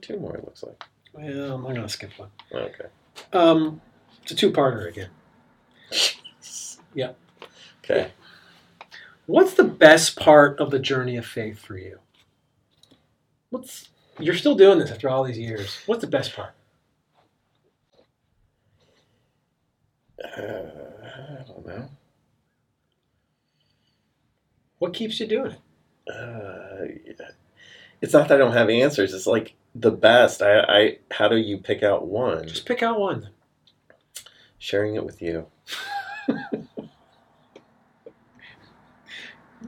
Two 0.00 0.18
more. 0.18 0.34
It 0.34 0.44
looks 0.44 0.62
like. 0.62 0.82
Well, 1.12 1.52
I'm 1.56 1.62
gonna 1.62 1.88
skip 1.90 2.12
one. 2.16 2.30
Okay. 2.50 2.86
Um, 3.34 3.82
it's 4.22 4.32
a 4.32 4.34
two-parter 4.34 4.88
again. 4.88 5.10
Yeah. 6.94 7.10
Okay. 7.84 8.10
What's 9.26 9.54
the 9.54 9.64
best 9.64 10.16
part 10.16 10.58
of 10.60 10.70
the 10.70 10.78
journey 10.78 11.16
of 11.16 11.26
faith 11.26 11.58
for 11.58 11.76
you? 11.76 11.98
What's 13.50 13.88
you're 14.18 14.34
still 14.34 14.54
doing 14.54 14.78
this 14.78 14.90
after 14.90 15.08
all 15.10 15.24
these 15.24 15.38
years. 15.38 15.78
What's 15.86 16.00
the 16.00 16.06
best 16.06 16.34
part? 16.34 16.54
Uh, 20.24 20.40
I 20.40 21.42
don't 21.46 21.66
know. 21.66 21.88
What 24.78 24.94
keeps 24.94 25.20
you 25.20 25.26
doing 25.26 25.52
it? 25.52 25.60
Uh, 26.10 27.24
it's 28.00 28.12
not 28.12 28.28
that 28.28 28.36
I 28.36 28.38
don't 28.38 28.52
have 28.52 28.70
answers. 28.70 29.12
It's 29.12 29.26
like 29.26 29.54
the 29.74 29.90
best. 29.90 30.40
I, 30.40 30.60
I. 30.60 30.98
How 31.10 31.28
do 31.28 31.36
you 31.36 31.58
pick 31.58 31.82
out 31.82 32.06
one? 32.06 32.46
Just 32.46 32.66
pick 32.66 32.82
out 32.82 32.98
one. 33.00 33.30
Sharing 34.58 34.94
it 34.94 35.04
with 35.04 35.20
you. 35.20 35.46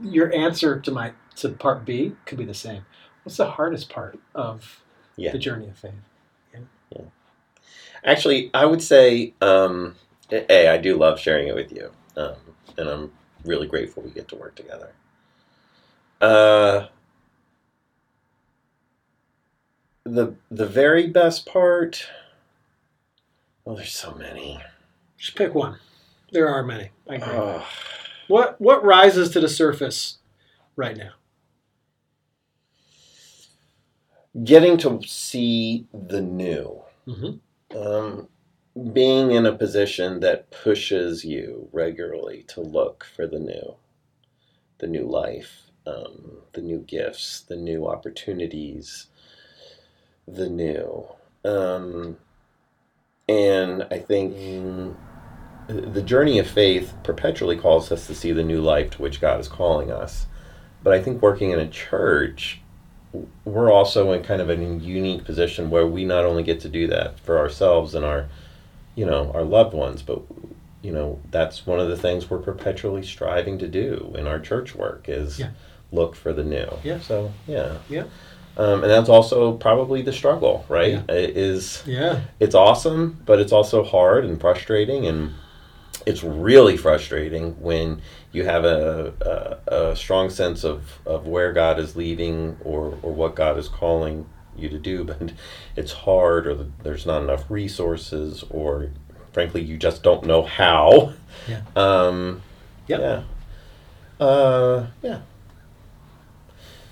Your 0.01 0.33
answer 0.33 0.79
to 0.79 0.91
my 0.91 1.13
to 1.37 1.49
part 1.49 1.85
B 1.85 2.15
could 2.25 2.37
be 2.37 2.45
the 2.45 2.53
same. 2.53 2.85
What's 3.23 3.37
the 3.37 3.51
hardest 3.51 3.89
part 3.89 4.19
of 4.35 4.81
Yeah. 5.15 5.31
the 5.31 5.39
journey 5.39 5.67
of 5.69 5.77
faith? 5.77 5.93
Yeah, 6.91 7.01
actually, 8.03 8.49
I 8.53 8.65
would 8.65 8.81
say, 8.81 9.33
um, 9.41 9.95
a, 10.31 10.69
I 10.69 10.77
do 10.77 10.97
love 10.97 11.19
sharing 11.19 11.47
it 11.47 11.55
with 11.55 11.71
you, 11.71 11.91
um, 12.17 12.35
and 12.77 12.89
I'm 12.89 13.11
really 13.45 13.67
grateful 13.67 14.03
we 14.03 14.11
get 14.11 14.27
to 14.29 14.35
work 14.35 14.55
together. 14.55 14.93
Uh, 16.21 16.87
the 20.03 20.35
the 20.49 20.65
very 20.65 21.07
best 21.07 21.45
part. 21.45 22.07
Oh, 23.65 23.75
there's 23.75 23.95
so 23.95 24.13
many. 24.15 24.61
Just 25.17 25.35
pick 25.35 25.53
one. 25.53 25.79
There 26.31 26.47
are 26.47 26.63
many. 26.63 26.89
I 27.09 27.15
agree. 27.15 27.63
What 28.29 28.59
what 28.61 28.83
rises 28.83 29.29
to 29.31 29.41
the 29.41 29.49
surface 29.49 30.19
right 30.77 30.95
now? 30.95 31.11
getting 34.43 34.77
to 34.77 35.01
see 35.05 35.87
the 35.93 36.21
new. 36.21 36.81
Mm-hmm. 37.07 37.77
um, 37.77 38.27
being 38.93 39.31
in 39.31 39.47
a 39.47 39.55
position 39.55 40.19
that 40.19 40.51
pushes 40.51 41.25
you 41.25 41.67
regularly 41.71 42.43
to 42.49 42.61
look 42.61 43.03
for 43.15 43.25
the 43.25 43.39
new, 43.39 43.75
the 44.77 44.85
new 44.85 45.05
life, 45.05 45.63
um, 45.87 46.37
the 46.53 46.61
new 46.61 46.77
gifts, 46.77 47.41
the 47.41 47.55
new 47.55 47.87
opportunities, 47.87 49.07
the 50.27 50.47
new. 50.47 51.07
Um, 51.43 52.17
and 53.27 53.87
I 53.89 53.97
think 53.97 54.95
the 55.69 56.01
journey 56.01 56.39
of 56.39 56.47
faith 56.47 56.93
perpetually 57.03 57.55
calls 57.55 57.91
us 57.91 58.07
to 58.07 58.15
see 58.15 58.31
the 58.31 58.43
new 58.43 58.59
life 58.61 58.89
to 58.91 59.01
which 59.01 59.21
God 59.21 59.39
is 59.39 59.47
calling 59.47 59.91
us. 59.91 60.25
But 60.83 60.93
I 60.93 61.01
think 61.01 61.21
working 61.21 61.51
in 61.51 61.59
a 61.59 61.67
church 61.67 62.61
we're 63.43 63.71
also 63.71 64.11
in 64.11 64.21
kind 64.23 64.39
of 64.39 64.51
a 64.51 64.55
unique 64.55 65.23
position 65.25 65.71
where 65.71 65.87
we 65.87 66.05
not 66.05 66.25
only 66.25 66.43
get 66.43 66.59
to 66.59 66.69
do 66.69 66.85
that 66.85 67.19
for 67.19 67.39
ourselves 67.39 67.95
and 67.95 68.05
our 68.05 68.27
you 68.93 69.03
know 69.03 69.31
our 69.33 69.41
loved 69.43 69.73
ones 69.73 70.03
but 70.03 70.21
you 70.83 70.91
know 70.91 71.19
that's 71.31 71.65
one 71.65 71.79
of 71.79 71.87
the 71.87 71.97
things 71.97 72.29
we're 72.29 72.37
perpetually 72.37 73.01
striving 73.01 73.57
to 73.57 73.67
do 73.67 74.13
in 74.15 74.27
our 74.27 74.39
church 74.39 74.75
work 74.75 75.05
is 75.07 75.39
Yeah. 75.39 75.49
look 75.91 76.13
for 76.15 76.33
the 76.33 76.43
new 76.43 76.69
Yeah. 76.83 76.99
so 76.99 77.31
yeah 77.47 77.77
Yeah. 77.89 78.03
um, 78.57 78.83
and 78.83 78.91
that's 78.91 79.09
also 79.09 79.53
probably 79.53 80.03
the 80.03 80.13
struggle 80.13 80.63
right 80.69 80.91
Yeah. 80.91 81.15
It 81.15 81.35
is 81.35 81.81
Yeah. 81.87 82.19
it's 82.39 82.53
awesome 82.53 83.17
but 83.25 83.39
it's 83.39 83.51
also 83.51 83.83
hard 83.83 84.23
and 84.23 84.39
frustrating 84.39 85.07
and 85.07 85.33
it's 86.05 86.23
really 86.23 86.77
frustrating 86.77 87.59
when 87.61 88.01
you 88.31 88.45
have 88.45 88.65
a, 88.65 89.59
a, 89.69 89.91
a 89.91 89.95
strong 89.95 90.29
sense 90.29 90.63
of, 90.63 90.99
of 91.05 91.27
where 91.27 91.51
God 91.53 91.79
is 91.79 91.95
leading 91.95 92.57
or, 92.63 92.97
or 93.01 93.13
what 93.13 93.35
God 93.35 93.57
is 93.57 93.67
calling 93.67 94.27
you 94.57 94.69
to 94.69 94.77
do, 94.77 95.03
but 95.05 95.33
it's 95.75 95.91
hard 95.91 96.47
or 96.47 96.55
there's 96.83 97.05
not 97.05 97.21
enough 97.23 97.49
resources 97.49 98.43
or 98.49 98.91
frankly 99.31 99.61
you 99.61 99.77
just 99.77 100.03
don't 100.03 100.25
know 100.25 100.43
how. 100.43 101.13
Yeah. 101.47 101.61
Um, 101.75 102.41
Yep. 102.89 102.99
Yeah. 104.19 104.25
Uh, 104.25 104.87
yeah. 105.03 105.19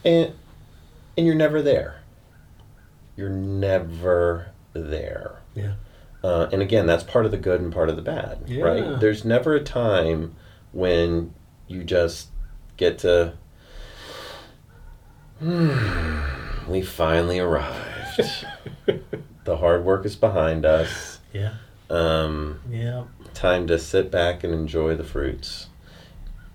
And 0.06 0.34
and 1.18 1.26
you're 1.26 1.36
never 1.36 1.64
there. 1.64 2.02
You're 3.16 3.30
never 3.30 4.52
there. 4.74 5.40
Yeah. 5.56 5.74
Uh, 6.24 6.48
and 6.52 6.62
again, 6.62 6.86
that's 6.88 7.04
part 7.04 7.26
of 7.26 7.32
the 7.32 7.38
good 7.38 7.62
and 7.62 7.72
part 7.72 7.90
of 7.90 7.96
the 7.96 8.02
bad, 8.02 8.40
Yeah. 8.48 8.64
right? 8.64 9.00
There's 9.00 9.24
never 9.24 9.54
a 9.56 9.64
time 9.64 10.36
when 10.72 11.34
you 11.68 11.84
just 11.84 12.30
get 12.76 12.98
to. 13.00 13.34
"Hmm, 15.40 16.18
we 16.68 16.82
finally 16.82 17.40
arrived. 17.40 18.22
the 19.44 19.58
hard 19.58 19.86
work 19.86 20.06
is 20.06 20.16
behind 20.16 20.66
us. 20.66 21.20
Yeah. 21.34 21.54
Um, 21.90 22.60
Yeah. 22.70 23.04
time 23.34 23.68
to 23.68 23.78
sit 23.78 24.10
back 24.12 24.44
and 24.44 24.54
enjoy 24.54 24.96
the 24.96 25.04
fruits. 25.04 25.68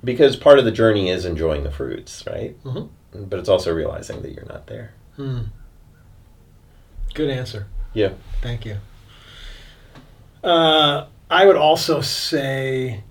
Because 0.05 0.35
part 0.37 0.59
of 0.59 0.65
the 0.65 0.73
journey 0.73 1.09
is 1.09 1.25
enjoying 1.25 1.63
the 1.63 1.71
fruits, 1.71 2.25
right? 2.27 2.63
Mhm. 2.65 2.89
But 3.15 3.39
it's 3.39 3.49
also 3.49 3.73
realizing 3.73 4.23
that 4.23 4.33
you're 4.33 4.47
not 4.47 4.67
there. 4.67 4.95
Hmm. 5.17 5.43
Good 7.15 7.31
answer. 7.31 7.67
Yeah. 7.95 8.13
Thank 8.41 8.65
you. 8.67 8.79
Uh, 10.43 11.07
I 11.31 11.47
would 11.47 11.57
also 11.57 12.01
say, 12.01 13.05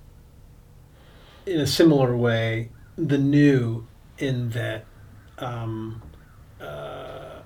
in 1.46 1.60
a 1.60 1.68
similar 1.68 2.16
way, 2.16 2.70
the 2.98 3.18
new 3.18 3.88
in 4.18 4.50
that 4.52 4.86
um, 5.40 6.02
uh, 6.60 7.42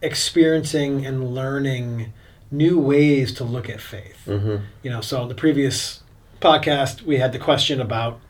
experiencing 0.00 1.04
and 1.04 1.34
learning 1.34 2.12
new 2.50 2.78
ways 2.78 3.32
to 3.34 3.44
look 3.44 3.68
at 3.68 3.80
faith. 3.80 4.22
Mm-hmm. 4.26 4.64
You 4.82 4.90
know, 4.90 5.00
so 5.00 5.22
in 5.22 5.28
the 5.28 5.34
previous 5.34 6.02
podcast, 6.40 7.02
we 7.02 7.18
had 7.18 7.32
the 7.32 7.38
question 7.38 7.80
about 7.80 8.20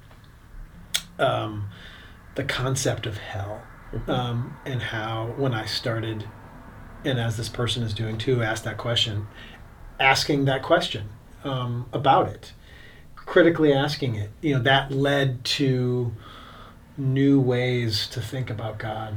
um, 1.18 1.68
the 2.34 2.44
concept 2.44 3.06
of 3.06 3.18
hell 3.18 3.62
um, 4.08 4.56
and 4.64 4.82
how 4.82 5.34
when 5.36 5.52
I 5.52 5.66
started 5.66 6.24
and 7.04 7.18
as 7.18 7.36
this 7.36 7.48
person 7.48 7.82
is 7.82 7.94
doing 7.94 8.18
too, 8.18 8.42
ask 8.42 8.64
that 8.64 8.78
question, 8.78 9.26
asking 9.98 10.44
that 10.46 10.62
question 10.62 11.08
um, 11.44 11.86
about 11.92 12.28
it, 12.28 12.52
critically 13.16 13.72
asking 13.72 14.14
it. 14.14 14.30
You 14.40 14.56
know, 14.56 14.62
that 14.62 14.90
led 14.90 15.44
to 15.44 16.12
new 16.96 17.40
ways 17.40 18.06
to 18.08 18.20
think 18.20 18.50
about 18.50 18.78
God, 18.78 19.14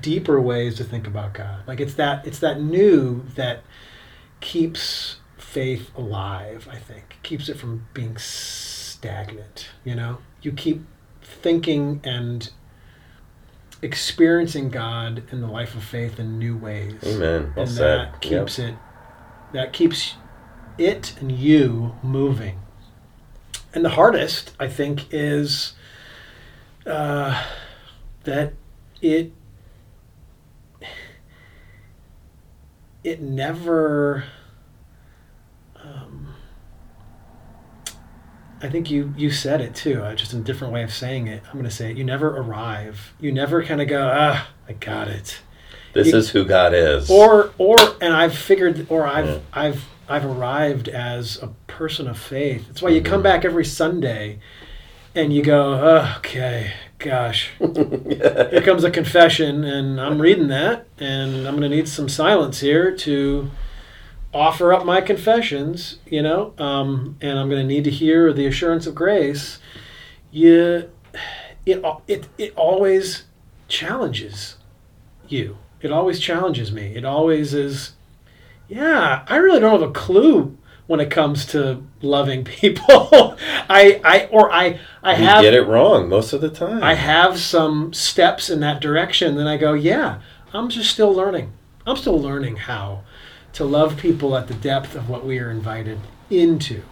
deeper 0.00 0.40
ways 0.40 0.76
to 0.76 0.84
think 0.84 1.06
about 1.06 1.34
God. 1.34 1.60
Like 1.66 1.80
it's 1.80 1.94
that 1.94 2.26
it's 2.26 2.38
that 2.40 2.60
new 2.60 3.24
that 3.34 3.62
keeps 4.40 5.16
faith 5.36 5.90
alive. 5.96 6.68
I 6.70 6.76
think 6.76 7.18
keeps 7.22 7.48
it 7.48 7.58
from 7.58 7.86
being 7.94 8.16
stagnant. 8.16 9.68
You 9.84 9.94
know, 9.94 10.18
you 10.42 10.52
keep 10.52 10.84
thinking 11.22 12.00
and 12.04 12.50
experiencing 13.80 14.70
God 14.70 15.22
in 15.30 15.40
the 15.40 15.46
life 15.46 15.74
of 15.74 15.84
faith 15.84 16.18
in 16.18 16.38
new 16.38 16.56
ways. 16.56 17.00
Amen. 17.04 17.52
Well 17.54 17.66
and 17.66 17.70
said. 17.70 17.98
that 17.98 18.20
keeps 18.20 18.58
it 18.58 18.74
that 19.52 19.72
keeps 19.72 20.14
it 20.76 21.14
and 21.20 21.32
you 21.32 21.94
moving. 22.02 22.60
And 23.74 23.84
the 23.84 23.90
hardest, 23.90 24.54
I 24.58 24.68
think, 24.68 25.06
is 25.10 25.74
uh, 26.86 27.44
that 28.24 28.54
it 29.00 29.32
it 33.04 33.20
never 33.20 34.24
um, 35.76 36.34
I 38.60 38.68
think 38.68 38.90
you 38.90 39.14
you 39.16 39.30
said 39.30 39.60
it 39.60 39.74
too, 39.74 40.02
uh, 40.02 40.14
just 40.14 40.32
in 40.32 40.40
a 40.40 40.42
different 40.42 40.72
way 40.72 40.82
of 40.82 40.92
saying 40.92 41.28
it. 41.28 41.42
I'm 41.46 41.52
going 41.52 41.64
to 41.64 41.70
say 41.70 41.90
it. 41.90 41.96
You 41.96 42.04
never 42.04 42.36
arrive. 42.36 43.14
You 43.20 43.32
never 43.32 43.62
kind 43.62 43.80
of 43.80 43.88
go, 43.88 44.10
ah, 44.12 44.48
I 44.68 44.72
got 44.72 45.08
it. 45.08 45.40
This 46.04 46.14
is 46.14 46.30
who 46.30 46.44
God 46.44 46.72
is. 46.74 47.10
Or 47.10 47.52
or 47.58 47.76
and 48.00 48.14
I've 48.14 48.36
figured, 48.36 48.86
or 48.88 49.06
I've 49.06 49.26
Yeah. 49.26 49.38
I've 49.52 49.84
I've 50.08 50.24
arrived 50.24 50.88
as 50.88 51.42
a 51.42 51.48
person 51.66 52.08
of 52.08 52.18
faith. 52.18 52.66
That's 52.66 52.80
why 52.82 52.90
you 52.90 53.02
come 53.02 53.20
Mhm. 53.20 53.24
back 53.24 53.44
every 53.44 53.64
Sunday, 53.64 54.38
and 55.14 55.32
you 55.32 55.42
go, 55.42 55.74
oh, 55.74 56.14
okay, 56.18 56.72
gosh, 56.98 57.50
here 57.58 58.62
comes 58.64 58.84
a 58.84 58.90
confession, 58.90 59.64
and 59.64 60.00
I'm 60.00 60.20
reading 60.20 60.48
that, 60.48 60.86
and 60.98 61.46
I'm 61.46 61.56
going 61.58 61.70
to 61.70 61.76
need 61.76 61.88
some 61.88 62.08
silence 62.08 62.60
here 62.60 62.90
to 62.96 63.50
offer 64.32 64.72
up 64.72 64.84
my 64.86 65.00
confessions, 65.00 65.98
you 66.06 66.22
know, 66.22 66.52
um, 66.58 67.16
and 67.20 67.38
I'm 67.38 67.48
going 67.50 67.60
to 67.62 67.66
need 67.66 67.84
to 67.84 67.90
hear 67.90 68.32
the 68.32 68.46
assurance 68.46 68.86
of 68.86 68.94
grace. 68.94 69.58
You, 70.30 70.90
it, 71.66 71.82
it, 72.06 72.28
it 72.38 72.52
always 72.56 73.24
challenges 73.68 74.56
you. 75.28 75.58
It 75.80 75.92
always 75.92 76.18
challenges 76.18 76.72
me. 76.72 76.96
It 76.96 77.04
always 77.04 77.54
is, 77.54 77.92
yeah, 78.68 79.24
I 79.28 79.36
really 79.36 79.60
don't 79.60 79.80
have 79.80 79.88
a 79.88 79.92
clue 79.92 80.56
when 80.86 81.00
it 81.00 81.10
comes 81.10 81.46
to 81.46 81.82
loving 82.02 82.44
people. 82.44 83.36
I, 83.68 84.00
I, 84.04 84.28
or 84.30 84.50
I, 84.50 84.80
I 85.02 85.16
you 85.16 85.24
have 85.24 85.42
get 85.42 85.54
it 85.54 85.62
wrong 85.62 86.08
most 86.08 86.32
of 86.32 86.40
the 86.40 86.50
time. 86.50 86.82
I 86.82 86.94
have 86.94 87.38
some 87.38 87.92
steps 87.92 88.50
in 88.50 88.60
that 88.60 88.80
direction. 88.80 89.36
Then 89.36 89.46
I 89.46 89.56
go, 89.56 89.74
yeah, 89.74 90.20
I'm 90.52 90.68
just 90.68 90.90
still 90.90 91.12
learning. 91.12 91.52
I'm 91.86 91.96
still 91.96 92.20
learning 92.20 92.56
how 92.56 93.02
to 93.54 93.64
love 93.64 93.96
people 93.96 94.36
at 94.36 94.48
the 94.48 94.54
depth 94.54 94.94
of 94.94 95.08
what 95.08 95.24
we 95.24 95.38
are 95.38 95.50
invited 95.50 96.00
into. 96.30 96.82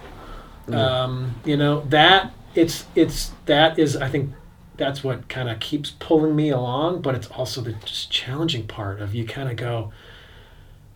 Um, 0.69 1.37
you 1.45 1.57
know 1.57 1.83
that 1.91 2.33
it's 2.57 2.87
it's 2.97 3.31
that 3.45 3.79
is 3.79 3.97
I 3.97 4.09
think 4.09 4.33
that's 4.77 5.03
what 5.05 5.29
kind 5.29 5.49
of 5.49 5.61
keeps 5.61 5.91
pulling 5.91 6.35
me 6.37 6.51
along. 6.51 7.03
But 7.03 7.15
it's 7.15 7.29
also 7.29 7.61
the 7.61 7.73
just 7.73 8.11
challenging 8.11 8.67
part 8.67 9.01
of 9.01 9.15
you 9.15 9.27
kind 9.27 9.49
of 9.49 9.57
go. 9.57 9.93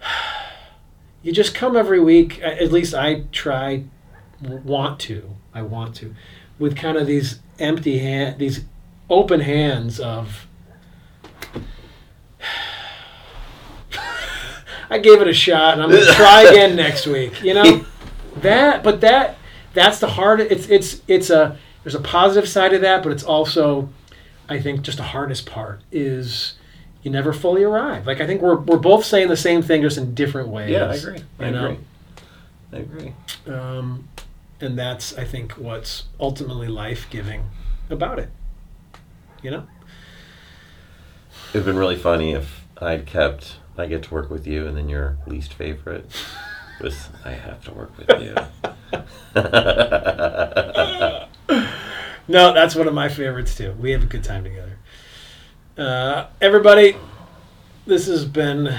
You 1.23 1.33
just 1.33 1.55
come 1.55 1.77
every 1.77 2.01
week. 2.01 2.41
At 2.41 2.73
least 2.73 2.95
I 2.95 3.25
try, 3.31 3.85
want 4.41 4.99
to. 5.01 5.37
I 5.53 5.61
want 5.61 5.95
to, 5.97 6.15
with 6.59 6.77
kind 6.77 6.97
of 6.97 7.07
these 7.07 7.41
empty 7.59 7.99
hand, 7.99 8.39
these 8.39 8.65
open 9.11 9.41
hands 9.41 10.01
of. 10.01 10.47
I 14.89 14.99
gave 14.99 15.21
it 15.21 15.29
a 15.29 15.35
shot, 15.35 15.75
and 15.75 15.83
I'm 15.83 15.91
gonna 15.91 16.07
try 16.07 16.43
again 16.51 16.75
next 16.75 17.07
week. 17.07 17.43
You 17.43 17.53
know, 17.55 17.85
that, 18.37 18.83
but 18.83 19.03
that, 19.03 19.37
that's 19.75 19.99
the 20.01 20.09
hard. 20.09 20.41
It's 20.41 20.69
it's 20.69 21.03
it's 21.07 21.31
a 21.31 21.59
there's 21.83 21.95
a 21.95 22.01
positive 22.01 22.49
side 22.49 22.75
of 22.75 22.83
that, 22.83 23.03
but 23.03 23.13
it's 23.13 23.23
also, 23.23 23.89
I 24.49 24.61
think, 24.61 24.83
just 24.83 24.99
the 24.99 25.05
hardest 25.05 25.47
part 25.47 25.81
is 25.91 26.55
you 27.03 27.11
never 27.11 27.33
fully 27.33 27.63
arrive. 27.63 28.07
Like 28.07 28.21
I 28.21 28.27
think 28.27 28.43
we're 28.43 28.59
we're 28.59 28.79
both 28.79 29.05
saying 29.05 29.29
the 29.29 29.37
same 29.37 29.63
thing, 29.63 29.83
just 29.83 29.99
in 29.99 30.15
different 30.15 30.49
ways. 30.49 30.71
yeah, 30.71 30.87
I 30.87 30.95
agree. 30.95 31.23
I 31.39 31.47
you 31.47 31.51
know? 31.53 31.65
agree. 31.67 31.79
I 32.73 32.77
agree. 32.77 33.13
Um, 33.47 34.09
and 34.61 34.79
that's, 34.79 35.17
I 35.17 35.25
think, 35.25 35.53
what's 35.53 36.05
ultimately 36.19 36.69
life 36.69 37.07
giving 37.11 37.45
about 37.89 38.19
it. 38.19 38.29
You 39.43 39.51
know? 39.51 39.67
It'd 41.53 41.65
been 41.65 41.79
really 41.79 41.97
funny 41.97 42.33
if 42.33 42.67
I'd 42.79 43.07
kept. 43.07 43.57
I 43.79 43.87
get 43.87 44.03
to 44.03 44.15
work 44.15 44.29
with 44.29 44.47
you, 44.47 44.67
and 44.67 44.77
then 44.77 44.91
your 44.91 45.17
least 45.27 45.55
favorite 45.55 46.05
was 46.83 47.09
I 47.25 47.31
have 47.31 47.65
to 47.65 47.73
work 47.73 47.97
with 47.97 48.11
you. 48.21 48.35
No, 52.31 52.55
that's 52.55 52.77
one 52.77 52.87
of 52.87 52.95
my 52.95 53.09
favorites 53.09 53.57
too. 53.57 53.73
We 53.73 53.91
have 53.91 54.05
a 54.05 54.07
good 54.07 54.23
time 54.23 54.45
together. 54.45 54.79
Uh, 55.77 56.29
everybody, 56.41 56.97
this 57.87 58.07
has 58.07 58.25
been. 58.25 58.79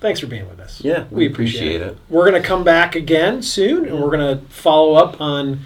Thanks 0.00 0.20
for 0.20 0.26
being 0.26 0.48
with 0.48 0.58
us. 0.58 0.80
yeah, 0.82 1.04
we 1.10 1.26
appreciate, 1.26 1.82
it. 1.82 1.98
We're 2.08 2.28
going 2.28 2.40
to 2.40 2.48
come 2.48 2.64
back 2.64 2.96
again 2.96 3.42
soon, 3.42 3.86
and 3.86 4.00
we're 4.00 4.10
going 4.10 4.38
to 4.38 4.44
follow 4.46 4.94
up 4.94 5.20
on 5.20 5.60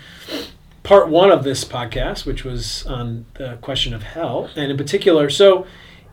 part 0.82 1.08
one 1.08 1.30
of 1.30 1.44
this 1.44 1.64
podcast, 1.64 2.26
which 2.26 2.44
was 2.44 2.84
on 2.86 3.24
the 3.34 3.56
question 3.62 3.94
of 3.94 4.02
hell, 4.02 4.50
and 4.56 4.70
in 4.72 4.76
particular. 4.76 5.30
So, 5.30 5.64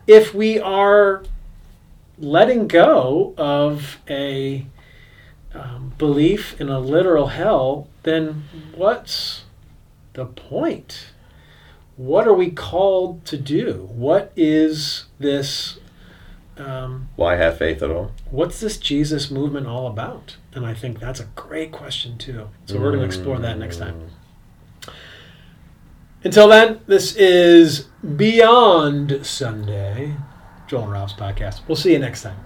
if 0.06 0.32
we 0.32 0.60
are 0.60 1.24
letting 2.18 2.68
go 2.68 3.34
of 3.36 3.98
a 4.08 4.64
um, 5.52 5.92
belief 5.98 6.58
in 6.60 6.68
a 6.68 6.78
literal 6.78 7.26
hell, 7.26 7.88
then 8.04 8.44
what's 8.76 9.43
the 10.14 10.26
point? 10.26 11.08
What 11.96 12.26
are 12.26 12.34
we 12.34 12.50
called 12.50 13.24
to 13.26 13.36
do? 13.36 13.88
What 13.92 14.32
is 14.34 15.04
this? 15.18 15.78
Um, 16.56 17.08
Why 17.16 17.36
have 17.36 17.58
faith 17.58 17.82
at 17.82 17.90
all? 17.90 18.12
what's 18.30 18.60
this 18.60 18.78
Jesus 18.78 19.30
movement 19.30 19.66
all 19.66 19.86
about? 19.88 20.36
And 20.54 20.64
I 20.64 20.72
think 20.72 21.00
that's 21.00 21.20
a 21.20 21.26
great 21.36 21.72
question 21.72 22.16
too. 22.16 22.48
So 22.66 22.80
we're 22.80 22.90
going 22.90 23.00
to 23.00 23.06
explore 23.06 23.38
that 23.40 23.58
next 23.58 23.78
time. 23.78 24.10
Until 26.22 26.48
then, 26.48 26.80
this 26.86 27.14
is 27.16 27.88
Beyond 28.16 29.26
Sunday, 29.26 30.16
Joel 30.68 30.84
and 30.84 30.92
Rob's 30.92 31.12
podcast. 31.12 31.60
We'll 31.68 31.76
see 31.76 31.92
you 31.92 31.98
next 31.98 32.22
time. 32.22 32.36